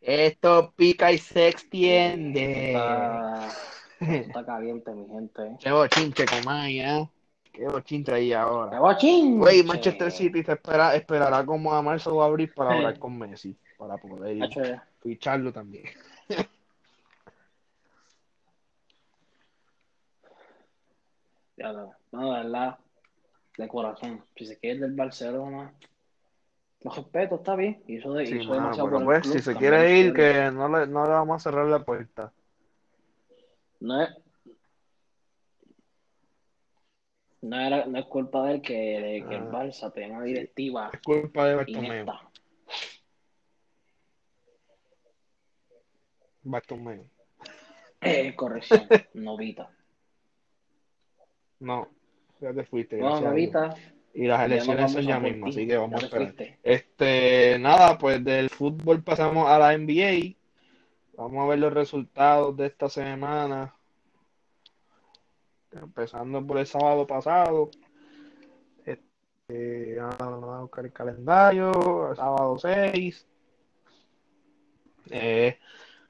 [0.00, 2.68] Esto pica y se extiende.
[2.68, 3.48] Está,
[4.00, 5.42] está caliente, mi gente.
[5.42, 5.56] ¿eh?
[5.60, 7.08] Qué bochinche con Maya.
[7.52, 7.66] Qué
[8.12, 8.80] ahí ¡Qué ahora.
[8.80, 9.38] bochinche!
[9.38, 13.56] Güey, Manchester City se espera, esperará como a marzo o abril para hablar con Messi,
[13.76, 14.48] para poder
[15.02, 15.84] ficharlo también.
[21.54, 22.78] Ya lo- No, de verdad,
[23.58, 24.24] de corazón.
[24.34, 25.72] Si se quiere ir del Barcelona,
[26.80, 27.82] lo respeto, está bien.
[27.86, 31.04] Hizo, de, Sí, hizo demasiado pues club, si se quiere ir, que no le, no
[31.04, 32.32] le vamos a cerrar la puerta.
[33.80, 34.10] No es,
[37.42, 39.50] No, era, no es culpa de él que, que el Ah.
[39.50, 42.06] Barça tenga una directiva Es culpa de Bartomeu.
[46.42, 47.04] Bartomeu.
[48.00, 49.70] Eh, corrección, Novita.
[51.60, 51.88] No,
[52.40, 53.20] ya te fuiste, Dios.
[53.22, 53.74] Novita,
[54.14, 56.26] Y las elecciones son ya mismo, así que vamos a esperar.
[56.34, 56.58] fuiste.
[56.62, 60.34] Este, nada, pues del fútbol pasamos a la NBA.
[61.14, 63.74] Vamos a ver los resultados de esta semana.
[65.72, 67.70] Empezando por el sábado pasado.
[68.84, 72.14] Este, vamos a buscar el calendario.
[72.14, 73.26] Sábado 6.
[75.10, 75.58] Eh,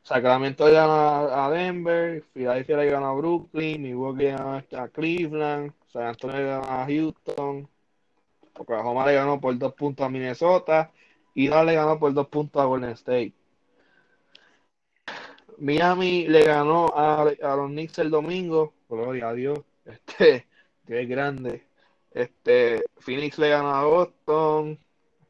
[0.02, 2.24] Sacramento le gana a Denver.
[2.32, 3.82] Philadelphia le gana a Brooklyn.
[3.82, 5.72] Milwaukee le gana a Cleveland.
[5.88, 7.68] San Antonio le gana a Houston.
[8.58, 10.90] Oklahoma le ganó por dos puntos a Minnesota.
[11.34, 13.34] Y Dallas le ganó por dos puntos a Golden State.
[15.58, 17.24] Miami le ganó a
[17.56, 18.74] los Knicks el domingo.
[18.92, 19.58] Gloria a Dios.
[19.84, 20.46] Este,
[20.86, 21.66] Dios es grande.
[22.12, 24.78] Este, Phoenix le ganó a Boston.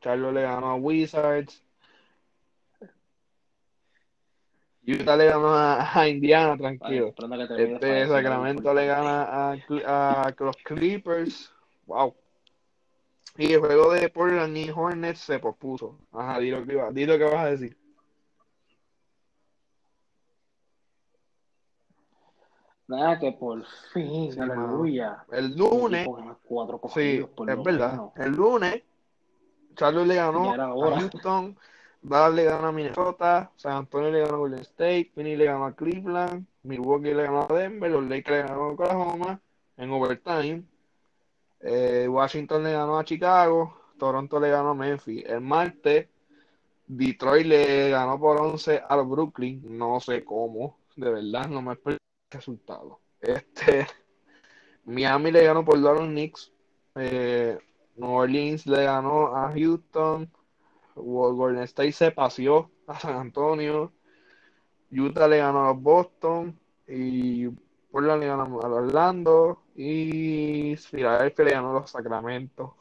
[0.00, 1.62] Charlotte le ganó a Wizards.
[4.86, 7.14] Utah le ganó a, a Indiana, tranquilo.
[7.14, 11.52] termine Este, Sacramento le gana a, a los Clippers.
[11.86, 12.14] Wow.
[13.38, 15.98] Y el juego de Portland y Hornets se pospuso.
[16.12, 17.76] Ajá, di lo que, iba- di lo que vas a decir.
[22.88, 25.24] Nada, que por fin, Sí, aleluya.
[25.30, 26.06] El lunes,
[26.44, 27.90] cuatro sí, por es verdad.
[27.92, 28.12] menos.
[28.16, 28.82] El lunes,
[29.74, 31.00] Charlotte le ganó a.
[31.00, 31.56] Houston,
[32.02, 35.66] Dallas le ganó a Minnesota, San Antonio le ganó a Golden State, Phoenix le ganó
[35.66, 39.40] a Cleveland, Milwaukee le ganó a Denver, los Lakers le ganó a Oklahoma
[39.76, 40.64] en overtime,
[41.60, 45.24] eh, Washington le ganó a Chicago, Toronto le ganó a Memphis.
[45.24, 46.08] El martes,
[46.88, 51.72] Detroit le ganó por 11 al Brooklyn, no sé cómo, de verdad, no me
[52.32, 53.00] resultado.
[53.20, 53.86] Este,
[54.84, 56.52] Miami le ganó por 2 a los Knicks,
[56.96, 57.58] eh,
[57.96, 60.30] New Orleans le ganó a Houston,
[60.94, 63.92] Golden State se paseó a San Antonio,
[64.90, 67.48] Utah le ganó a Boston y
[67.90, 72.76] Portland le ganó a Orlando y Philadelphia le ganó a los Sacramento.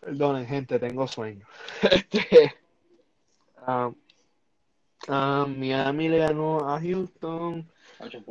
[0.00, 1.46] Perdonen, gente, tengo sueño.
[1.82, 2.54] Este,
[3.58, 3.90] ah,
[5.08, 7.68] ah, Miami le ganó a Houston.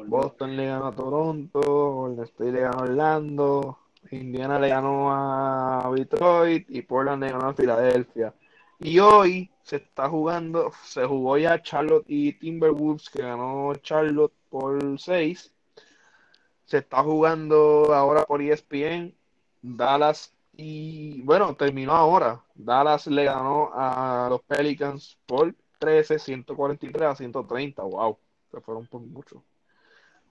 [0.07, 3.79] Boston le ganó a Toronto, Golden State le ganó a Orlando,
[4.11, 8.33] Indiana le ganó a Detroit y Portland le ganó a Filadelfia.
[8.79, 14.99] Y hoy se está jugando, se jugó ya Charlotte y Timberwolves, que ganó Charlotte por
[14.99, 15.51] 6.
[16.65, 19.13] Se está jugando ahora por ESPN,
[19.61, 22.43] Dallas y, bueno, terminó ahora.
[22.55, 27.83] Dallas le ganó a los Pelicans por 13, 143 a 130.
[27.83, 28.17] Wow,
[28.51, 29.43] se fueron por mucho.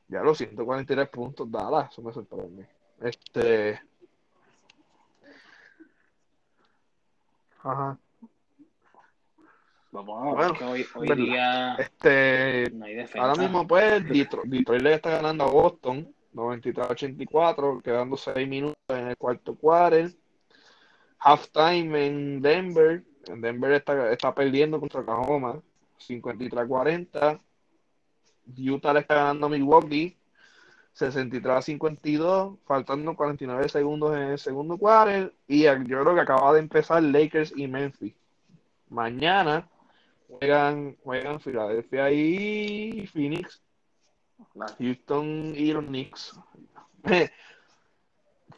[0.08, 2.68] Ya los 143 puntos, Dallas, eso me sorprende.
[3.00, 3.80] Este.
[7.62, 7.98] Ajá.
[9.90, 12.70] Vamos a ver Bueno, hoy, hoy día Este.
[12.72, 13.04] no hay.
[13.14, 19.08] Ahora mismo, pues, Detroit, Detroit le está ganando a Boston, 93-84, quedando 6 minutos en
[19.08, 20.12] el cuarto quarter.
[21.18, 23.02] Halftime en Denver.
[23.28, 25.60] En Denver está, está perdiendo contra Oklahoma,
[25.98, 27.40] 53-40.
[28.56, 30.16] Utah le está ganando a Milwaukee,
[30.94, 35.34] 63-52, faltando 49 segundos en el segundo quarter.
[35.48, 38.14] Y yo creo que acaba de empezar Lakers y Memphis.
[38.88, 39.68] Mañana
[40.28, 43.60] juegan, juegan Filadelfia y Phoenix.
[44.78, 46.38] Houston y los Knicks.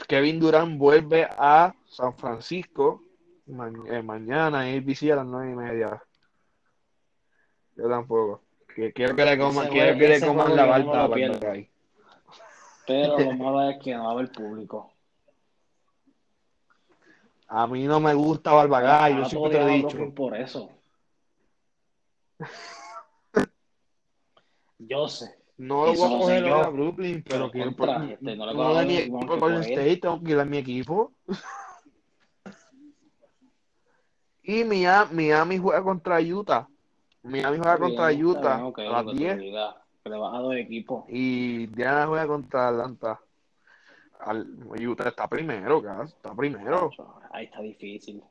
[0.06, 3.02] Kevin Durant vuelve a San Francisco
[3.48, 6.02] ma- eh, mañana en ABC a las nueve y media.
[7.76, 8.42] Yo tampoco.
[8.74, 11.32] Que- Quiero que le coman, quiero que le coman la no balta lo a pierdo.
[11.34, 11.70] Baldacay.
[12.86, 14.92] Pero lo malo es que no va a haber público.
[17.48, 20.14] A mí no me gusta Barbagay, yo siempre te he odian a dicho.
[20.14, 20.70] Por eso.
[24.78, 25.34] Yo sé.
[25.56, 28.54] No lo voy a lo coger a Brooklyn, pero Pero quiero por- este, no le
[28.54, 29.62] no igual que Golden.
[29.62, 31.12] State, tengo que ir a mi equipo.
[34.48, 36.66] Y Miami, Miami juega contra Utah.
[37.22, 40.08] Miami juega bien, contra Utah bien, ok, a las lo que tú 10 digas, que
[40.08, 41.04] le vas a dos equipos.
[41.08, 43.20] y Diana juega contra Atlanta.
[44.20, 44.46] Al,
[44.88, 46.90] Utah está primero, gas, está primero.
[47.30, 48.24] Ahí está difícil.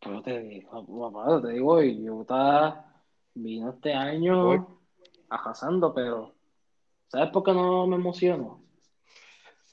[0.00, 2.84] Pero te digo, papá, te digo, Utah
[3.32, 4.66] vino este año
[5.28, 6.34] arrasando, pero
[7.06, 8.59] ¿sabes por qué no me emociono?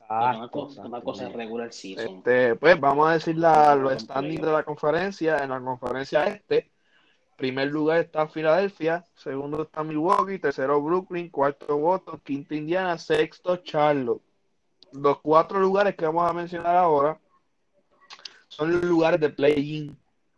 [0.08, 1.38] Porque una, Exacto, cosa, una cosa es exactamente.
[1.38, 2.18] regular season.
[2.18, 5.38] Este, pues vamos a decir la, los standings de la conferencia.
[5.40, 6.72] En la conferencia este,
[7.38, 14.24] Primer lugar está Filadelfia, segundo está Milwaukee, tercero Brooklyn, cuarto Boston, quinto Indiana, sexto Charlotte.
[14.92, 17.20] Los cuatro lugares que vamos a mencionar ahora
[18.48, 19.96] son los lugares de play-in.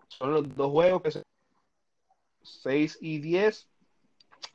[0.10, 1.24] Son los dos juegos que se
[2.42, 3.70] 6 y 10,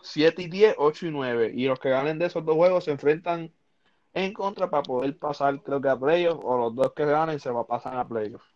[0.03, 1.53] 7 y 10, 8 y 9.
[1.55, 3.51] Y los que ganen de esos dos juegos se enfrentan
[4.15, 7.51] en contra para poder pasar, creo que a playoffs, o los dos que ganen se
[7.51, 8.47] va a pasar a playoffs,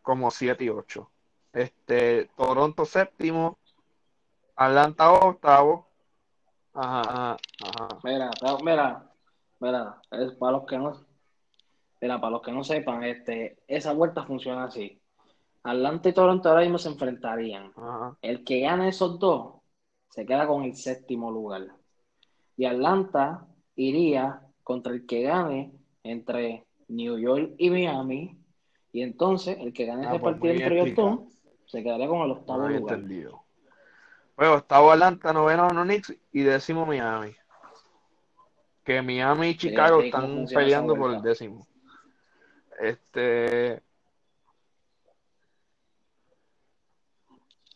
[0.00, 1.10] como 7 y 8.
[1.52, 3.58] Este, Toronto séptimo,
[4.56, 5.88] Atlanta octavo.
[6.72, 7.88] Ajá, ajá, ajá.
[8.04, 8.30] Mira,
[8.62, 9.10] mira,
[9.60, 11.04] mira, es para los que no,
[12.00, 15.00] mira, para los que no sepan, este, esa vuelta funciona así.
[15.64, 17.72] Atlanta y Toronto ahora mismo se enfrentarían.
[17.76, 18.16] ajá.
[18.22, 19.54] El que gane esos dos
[20.10, 21.62] se queda con el séptimo lugar.
[22.56, 28.36] Y Atlanta iría contra el que gane entre New York y Miami.
[28.92, 31.20] Y entonces el que gane Ah, ese pues, partido muy entre ellos dos
[31.66, 32.96] se quedaría con el octavo he lugar.
[32.96, 33.42] entendido.
[34.36, 37.34] Bueno, octavo Atlanta, noveno no Knicks y décimo Miami.
[38.84, 41.66] Que Miami y Chicago sí, están peleando por el décimo.
[42.80, 43.80] Este,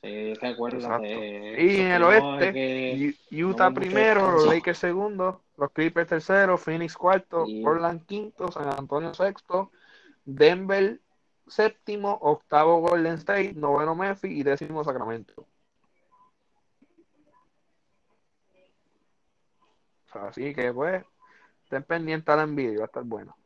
[0.00, 3.14] Sí, eh, Y en el oeste, que-
[3.44, 4.46] Utah no primero, los.
[4.46, 9.72] Lakers segundo, los Clippers tercero, Phoenix cuarto, Y- Portland quinto, San Antonio sexto,
[10.24, 11.00] Denver
[11.48, 15.46] séptimo, octavo Golden State, noveno Memphis y décimo Sacramento.
[20.12, 21.04] Así que pues,
[21.64, 23.36] estén pendientes a la envidia, va a estar bueno.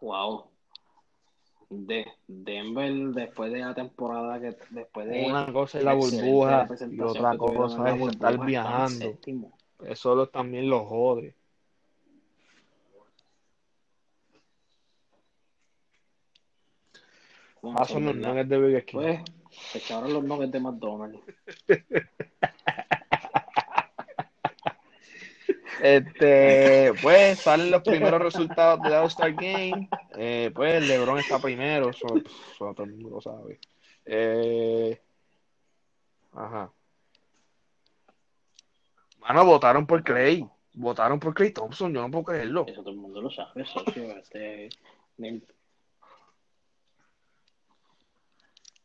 [0.00, 0.49] Wow.
[1.72, 7.00] De Denver después de la temporada que después de Una cosa es la burbuja y
[7.00, 9.18] otra cosa es estar viajando.
[9.86, 11.34] Eso lo- también los jode.
[17.62, 18.98] Bueno, Ah, los nuggets de Burger King.
[18.98, 21.20] Pues, se echaron los nuggets de McDonald's.
[25.82, 29.88] Este, pues salen los primeros resultados del All-Star Game.
[30.16, 32.06] Eh, pues LeBron está primero, eso,
[32.58, 33.58] todo el mundo lo sabe.
[34.04, 35.00] Eh,
[36.32, 36.72] ajá.
[39.20, 40.46] Mano, votaron por Clay.
[40.74, 42.64] Votaron por Clay Thompson, yo no puedo creerlo.
[42.66, 44.16] Eso todo el mundo lo sabe, socio.
[44.16, 44.68] Este,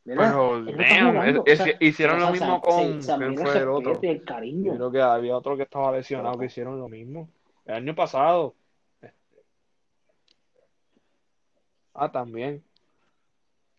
[0.05, 3.01] Pero, damn, es- o sea, hicieron o lo mismo se- con.
[3.03, 3.99] se ¿Quién fue el otro?
[4.25, 4.75] cariño.
[4.75, 7.27] Creo que había otro que estaba lesionado que hicieron lo mismo.
[7.65, 8.53] El año pasado.
[11.93, 12.63] Ah, también.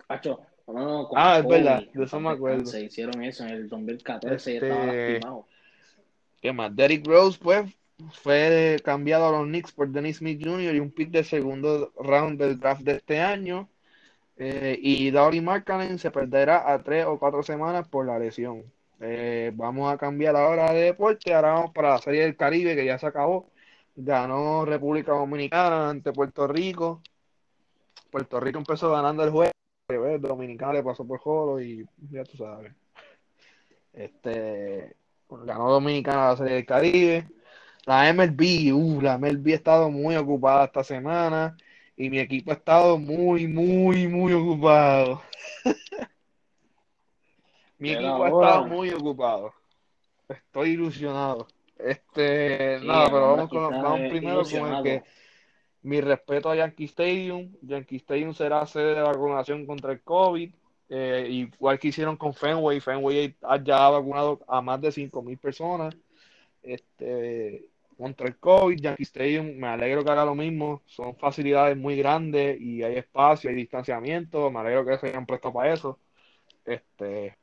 [0.06, 2.58] Pacho, no, Ah, es verdad, de en eso me acuerdo.
[2.58, 5.46] descanse, hicieron eso en el 2014 y Este- estaba lastimado.
[6.40, 6.74] ¿Qué más?
[6.74, 7.72] Derrick Rose, pues,
[8.22, 10.74] fue cambiado a los Knicks por Dennis Smith Jr.
[10.74, 13.68] y un pick del segundo round del draft de este año.
[14.38, 18.64] Eh, y Lauri Markkanen se perderá a tres o cuatro semanas por la lesión.
[19.00, 21.34] Eh, vamos a cambiar ahora de deporte.
[21.34, 23.50] Ahora vamos para la Serie del Caribe, que ya se acabó.
[23.96, 27.02] Ganó República Dominicana ante Puerto Rico.
[28.10, 29.52] Puerto Rico empezó ganando el juego.
[29.86, 32.72] pues, Dominicana le pasó por jolo y ya tú sabes.
[33.92, 34.96] Este
[35.28, 37.28] ganó Dominicana la Serie del Caribe.
[37.86, 41.56] La MLB, uh, la MLB ha estado muy ocupada esta semana
[41.96, 45.22] y mi equipo ha estado muy, muy, muy ocupado.
[47.78, 49.52] mi Pero equipo ha estado muy ocupado.
[50.28, 51.46] Estoy ilusionado.
[51.78, 55.02] Este, Sí, nada, pero vamos, con, vamos primero con el que
[55.82, 57.54] mi respeto a Yankee Stadium.
[57.62, 60.52] Yankee Stadium será sede de vacunación contra el COVID.
[60.88, 62.80] eh, igual que hicieron con Fenway.
[62.80, 65.96] Fenway ya ha vacunado a más de 5.000 personas
[66.66, 68.78] este, contra el COVID.
[68.80, 70.82] Yankee Stadium, me alegro que haga lo mismo.
[70.86, 74.50] Son facilidades muy grandes y hay espacio, hay distanciamiento.
[74.50, 75.98] Me alegro que se hayan prestado para eso.
[76.64, 77.36] Este,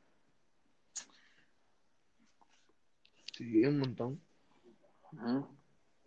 [3.37, 4.21] sí, un montón.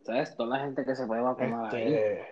[0.04, 0.36] ¿Sabes?
[0.36, 1.94] Toda la gente que se puede vacunar ahí.
[1.94, 2.24] Este,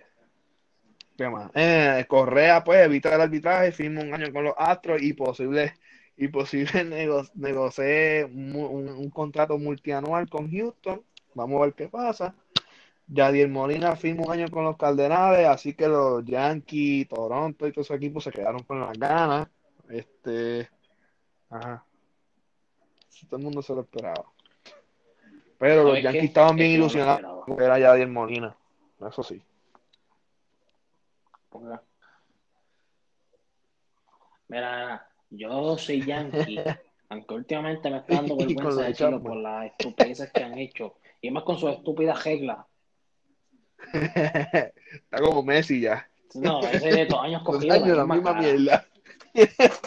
[1.16, 1.50] ¿qué más?
[1.54, 5.74] Eh, Correa, pues, evita el arbitraje, firma un año con los Astros y posible,
[6.16, 8.54] y posible nego- negocie un,
[8.88, 11.02] un contrato multianual con Houston.
[11.34, 12.34] Vamos a ver qué pasa.
[13.06, 17.86] Yadier Molina firma un año con los Cardenales, así que los Yankees, Toronto y todos
[17.86, 19.48] esos equipos se quedaron con las ganas.
[19.88, 20.68] Este,
[21.50, 21.84] ajá.
[23.28, 24.24] Todo el mundo se lo esperaba.
[25.58, 28.56] Pero los ¿Sabes Yankees estaban bien ilusionados porque era Yadier Molina.
[29.06, 29.42] Eso sí.
[34.48, 36.60] Mira, yo soy yankee,
[37.08, 40.96] aunque últimamente me está dando vergüenza lo de decirlo por las estupideces que han hecho.
[41.24, 42.66] Y más con sus estúpidas reglas.
[43.94, 46.06] Está como Messi ya.
[46.34, 48.86] No, ese de dos años Dos cogido años la misma misma mierda.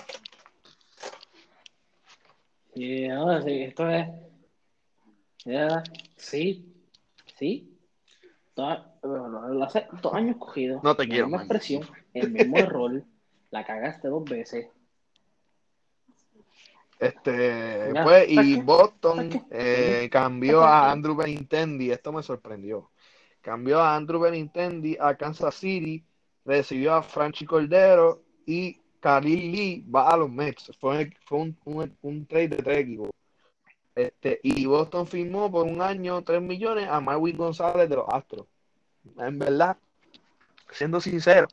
[2.73, 4.07] Y no, sí, esto es.
[5.45, 5.83] ya,
[6.15, 6.73] sí,
[7.35, 7.75] sí.
[8.53, 10.83] Toda- lo hace dos años cogidos.
[10.83, 11.45] No te la quiero, misma man.
[11.45, 13.03] expresión, el mismo error.
[13.51, 14.67] La cagaste dos veces.
[16.99, 18.59] Este, pues, y.
[18.61, 22.91] Boston ¿Para eh, cambió a Andrew Benintendi, esto me sorprendió.
[23.41, 26.03] Cambió a Andrew Benintendi a Kansas City,
[26.43, 30.71] recibió a Franchi Cordero y Khalil Lee va a los Mets.
[30.79, 33.09] Fue, fue un, un, un trade de tres equipos.
[33.97, 38.45] Este, y Boston firmó por un año 3 millones a Marwin González de los Astros.
[39.17, 39.75] En verdad,
[40.71, 41.47] siendo sincero,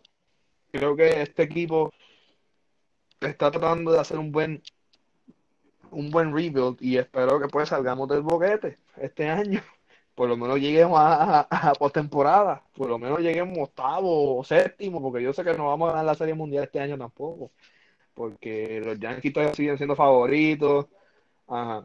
[0.70, 1.90] creo que este equipo
[3.18, 4.62] está tratando de hacer un buen
[5.94, 9.60] un buen rebuild y espero que pues salgamos del boquete este año.
[10.14, 15.02] Por lo menos lleguemos a, a, a postemporada, por lo menos lleguemos octavo o séptimo,
[15.02, 17.50] porque yo sé que no vamos a ganar la Serie Mundial este año tampoco,
[18.14, 20.86] porque los Yankees todavía siguen siendo favoritos.
[21.48, 21.84] Ajá.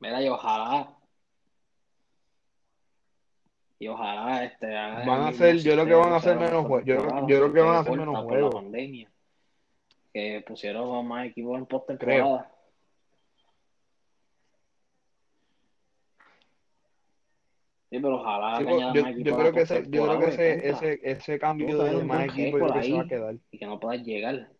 [0.00, 0.92] Mira, y ojalá.
[3.78, 6.68] Y ojalá este, Van a hacer- mismo yo creo que van a hacer menos esta
[6.68, 6.96] jue- yo
[7.28, 8.64] yo creo que van a hacer menos juegos.
[10.18, 12.52] Que pusieron más equipos en postemporada.
[17.88, 20.06] Sí, pero ojalá Sí, que pues, añadan yo, más yo equipos creo que ese, yo
[20.06, 22.92] creo que ese, ese, ese cambio de más buen equipo yo récord creo que se
[22.94, 23.34] va a quedar.
[23.52, 24.50] y que no puedas llegar.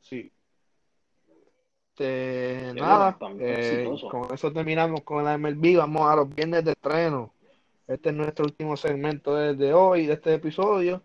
[0.00, 0.32] Sí.
[1.90, 5.76] Este, nada, que eh, con eso terminamos con la MLB.
[5.76, 7.34] Vamos a los viernes de estreno.
[7.86, 11.02] Este es nuestro último segmento de hoy, de este episodio.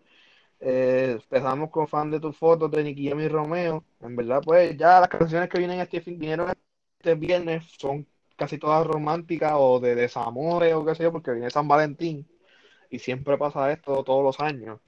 [0.66, 3.84] Eh, empezamos con fan de tus fotos de Nicky Jam y Romeo.
[4.00, 6.54] En verdad, pues ya las canciones que vienen este fin, vinieron
[7.00, 8.08] este viernes son
[8.38, 12.26] casi todas románticas o de desamores o qué sé yo, porque viene San Valentín
[12.90, 14.80] y siempre pasa esto todos los años.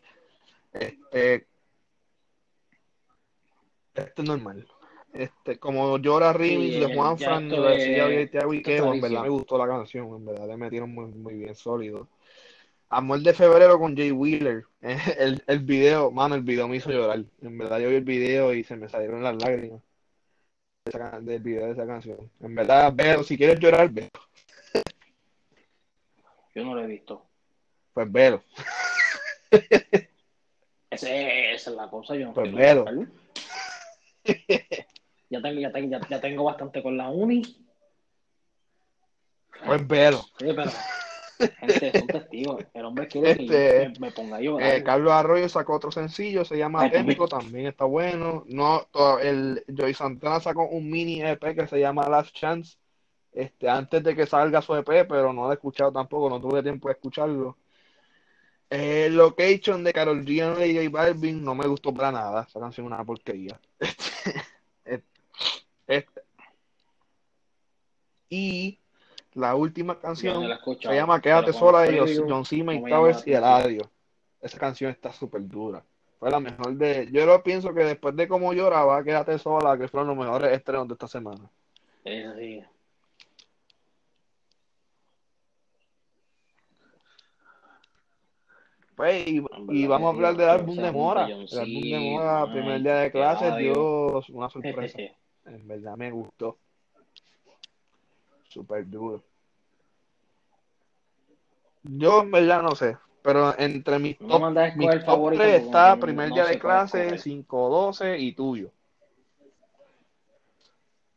[0.71, 1.45] Este,
[3.95, 4.65] esto es normal.
[5.11, 9.23] Este, como llora Sí, de Juan Fran, de Tiago y esto es Quejo, en verdad
[9.23, 12.07] me gustó la canción, en verdad le metieron muy, muy bien sólido.
[12.89, 14.65] Amor de febrero con Jay Wheeler.
[14.81, 17.23] El, el video, mano, el video me hizo llorar.
[17.41, 19.81] En verdad yo vi el video y se me salieron las lágrimas
[21.21, 22.31] del video de esa canción.
[22.39, 24.07] En verdad, veo, si quieres llorar, veo.
[26.53, 27.25] Yo no lo he visto.
[27.93, 28.43] Pues velo.
[30.91, 32.85] Ese, esa es la cosa, yo no Pues velo.
[35.27, 37.41] Ya tengo, ya, tengo, ya, ya tengo bastante con la uni.
[39.65, 40.19] Pues velo.
[40.37, 40.69] Sí, pero,
[41.37, 42.65] gente, son testigos.
[42.73, 44.39] El hombre quiere Este, me, me ponga.
[44.41, 46.87] Eh, Carlos Arroyo sacó otro sencillo, se llama.
[46.87, 48.43] Épico, también está bueno.
[48.47, 48.87] No,
[49.21, 52.77] el Joy Santana sacó un mini EP que se llama Last Chance,
[53.31, 56.63] este, antes de que salga su EP, pero no lo he escuchado tampoco, no tuve
[56.63, 57.57] tiempo de escucharlo.
[58.69, 62.87] Eh, Location de Carol G y J Balvin no me gustó para nada, esa canción
[62.87, 63.59] es una porquería.
[64.85, 65.03] Este,
[65.87, 66.21] este.
[68.29, 68.79] y
[69.35, 72.57] la última canción no la se llama Quédate sola de John C.
[72.57, 73.33] no me llama Towers y.
[73.33, 73.91] Eladio.
[74.41, 75.83] Esa canción está súper dura.
[76.19, 77.09] Fue la mejor de.
[77.11, 80.87] Yo lo pienso que después de cómo lloraba, Quédate sola, que fueron los mejores estrenos
[80.87, 81.49] de esta semana.
[82.05, 82.63] Es así.
[88.95, 91.27] Pues, y, y vamos a hablar del álbum de Mora.
[91.29, 93.73] John El álbum de Mora, primer día de clases, Eladio.
[93.73, 94.97] dio una sorpresa.
[95.47, 96.57] En verdad me gustó.
[98.55, 99.21] Súper duro.
[101.83, 104.41] Yo en verdad no sé, pero entre mis top,
[104.77, 107.21] mis top favorito 3 porque está primer no día de clase, escoger.
[107.21, 108.71] 512 y tuyo.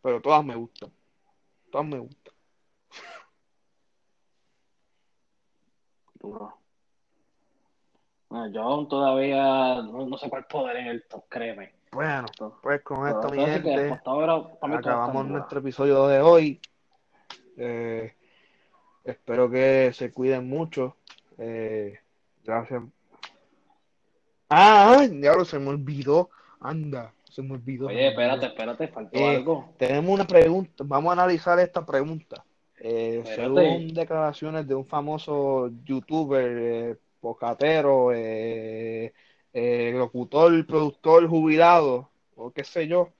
[0.02, 0.90] Pero todas me gustan.
[1.70, 2.34] Todas me gustan.
[6.18, 6.58] Duro.
[8.30, 11.72] No, yo aún todavía no, no sé cuál poder en el top, créeme.
[11.92, 12.26] Bueno,
[12.60, 16.60] pues con esto, mi gente, todas acabamos nuestro episodio de hoy.
[17.58, 18.12] Eh,
[19.04, 20.96] espero que se cuiden mucho.
[21.36, 21.98] Eh,
[22.44, 22.82] gracias.
[24.48, 26.30] Ah, diablo, se me olvidó.
[26.60, 27.88] Anda, se me olvidó.
[27.88, 29.68] Oye, espérate, espérate, faltó Eh, algo.
[29.76, 32.44] Tenemos una pregunta, vamos a analizar esta pregunta.
[32.80, 38.12] Eh, según declaraciones de un famoso youtuber, eh, pocatero,
[39.52, 43.10] locutor, productor jubilado, o qué sé yo,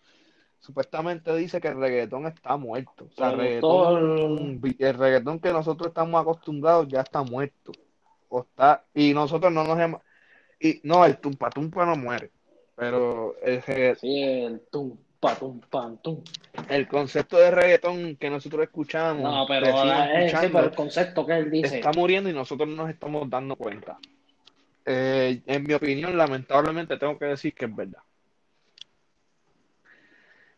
[0.69, 3.07] supuestamente dice que el reggaetón está muerto.
[3.11, 7.73] O sea, el reggaetón, el reggaetón que nosotros estamos acostumbrados ya está muerto.
[8.29, 10.03] O está, y nosotros no nos hemos...
[10.61, 12.31] Y, no, el tumpa tumpa no muere,
[12.77, 16.23] pero el, regga- Sí, el tumpa, tumpa, tum.
[16.69, 21.51] el concepto de reggaetón que nosotros escuchamos, No, eh, sí, pero el concepto que él
[21.51, 21.77] dice.
[21.77, 23.99] está muriendo y nosotros no nos estamos dando cuenta.
[24.85, 28.03] Eh, en mi opinión, lamentablemente tengo que decir que es verdad.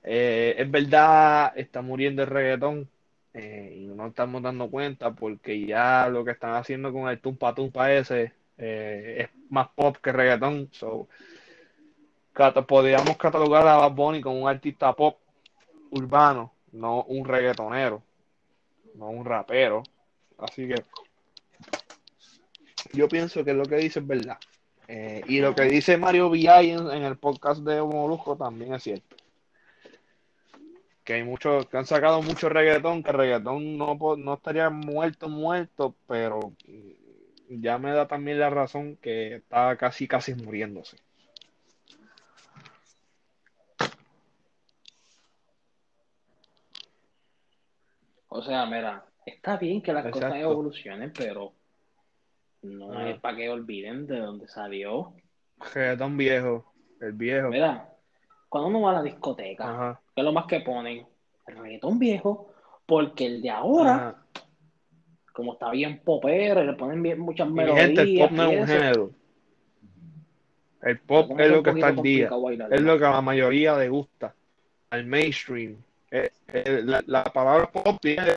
[0.02, 2.88] Eh, es verdad, está muriendo el reggaetón
[3.34, 7.54] eh, y no estamos dando cuenta porque ya lo que están haciendo con el tumpa
[7.54, 10.68] tumpa ese es más pop que reggaetón.
[10.72, 11.08] So,
[12.66, 15.18] podríamos catalogar a Bad Bunny como un artista pop
[15.90, 18.02] urbano, no un reggaetonero,
[18.94, 19.82] no un rapero.
[20.38, 20.82] Así que
[22.92, 24.38] yo pienso que lo que dice es verdad.
[24.88, 29.16] Eh, y lo que dice Mario Villay en, el podcast de Molusco también es cierto.
[31.04, 35.28] Que hay muchos, que han sacado mucho reggaetón, que el reggaetón no, no estaría muerto,
[35.28, 36.52] muerto, pero
[37.48, 40.96] ya me da también la razón que está casi, casi muriéndose.
[48.28, 51.52] O sea, mira, está bien que las cosas evolucionen, pero
[52.62, 55.14] no es para que olviden de dónde salió.
[55.74, 57.48] Reggaetón viejo, el viejo.
[57.48, 57.92] Mira,
[58.50, 61.06] cuando uno va a la discoteca, ¿qué es lo más que ponen?
[61.46, 62.52] El reggaetón viejo,
[62.84, 64.16] porque el de ahora,
[65.32, 67.86] como está bien popero, le ponen bien muchas melodías.
[67.86, 69.10] Gente, el pop no es un género.
[70.82, 72.30] El pop es lo que está al día.
[72.70, 74.34] Es lo que a la mayoría le gusta.
[74.90, 75.76] Al mainstream.
[76.10, 78.34] Eh, eh, la, palabra pop viene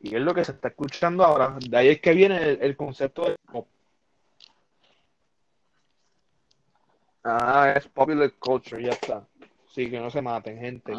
[0.00, 1.56] y es lo que se está escuchando ahora.
[1.60, 3.68] De ahí es que viene el, concepto de pop.
[7.24, 9.26] Ah, es popular culture, ya está.
[9.68, 10.92] Sí, que no se maten, gente.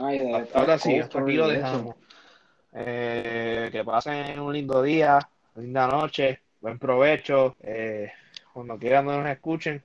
[0.54, 1.96] ahora sí, hasta aquí lo dejamos.
[2.74, 5.20] Eh, que pasen un lindo día,
[5.56, 7.56] linda noche, buen provecho.
[8.54, 9.84] cuando quieran nos escuchen.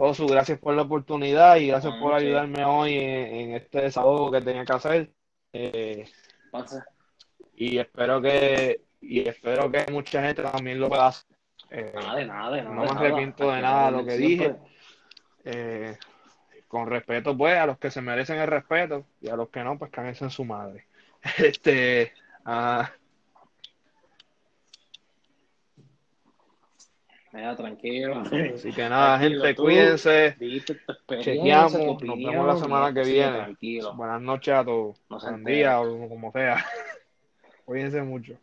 [0.00, 4.64] Josu, gracias por la oportunidad y gracias por ayudarme hoy en, este desahogo que tenía
[4.64, 5.12] que hacer.
[5.52, 6.06] Eh,
[7.54, 11.36] y espero que y espero que mucha gente también lo pueda hacer.
[11.70, 14.56] Eh, nada, de nada, No me arrepiento de nada de lo que dije.
[15.44, 15.96] Eh,
[16.68, 19.78] con respeto, pues, a los que se merecen el respeto y a los que no,
[19.78, 20.86] pues cáguense en su madre.
[21.38, 22.12] Este,
[22.44, 22.90] ah,
[27.32, 28.22] Mira, tranquilo.
[28.54, 30.36] Así que nada, gente, cuídense.
[31.20, 32.02] Chequeamos.
[32.02, 33.56] Nos vemos la semana que viene.
[33.94, 35.00] Buenas noches a todos.
[35.08, 36.64] Buen día o como sea.
[37.64, 38.36] Cuídense mucho.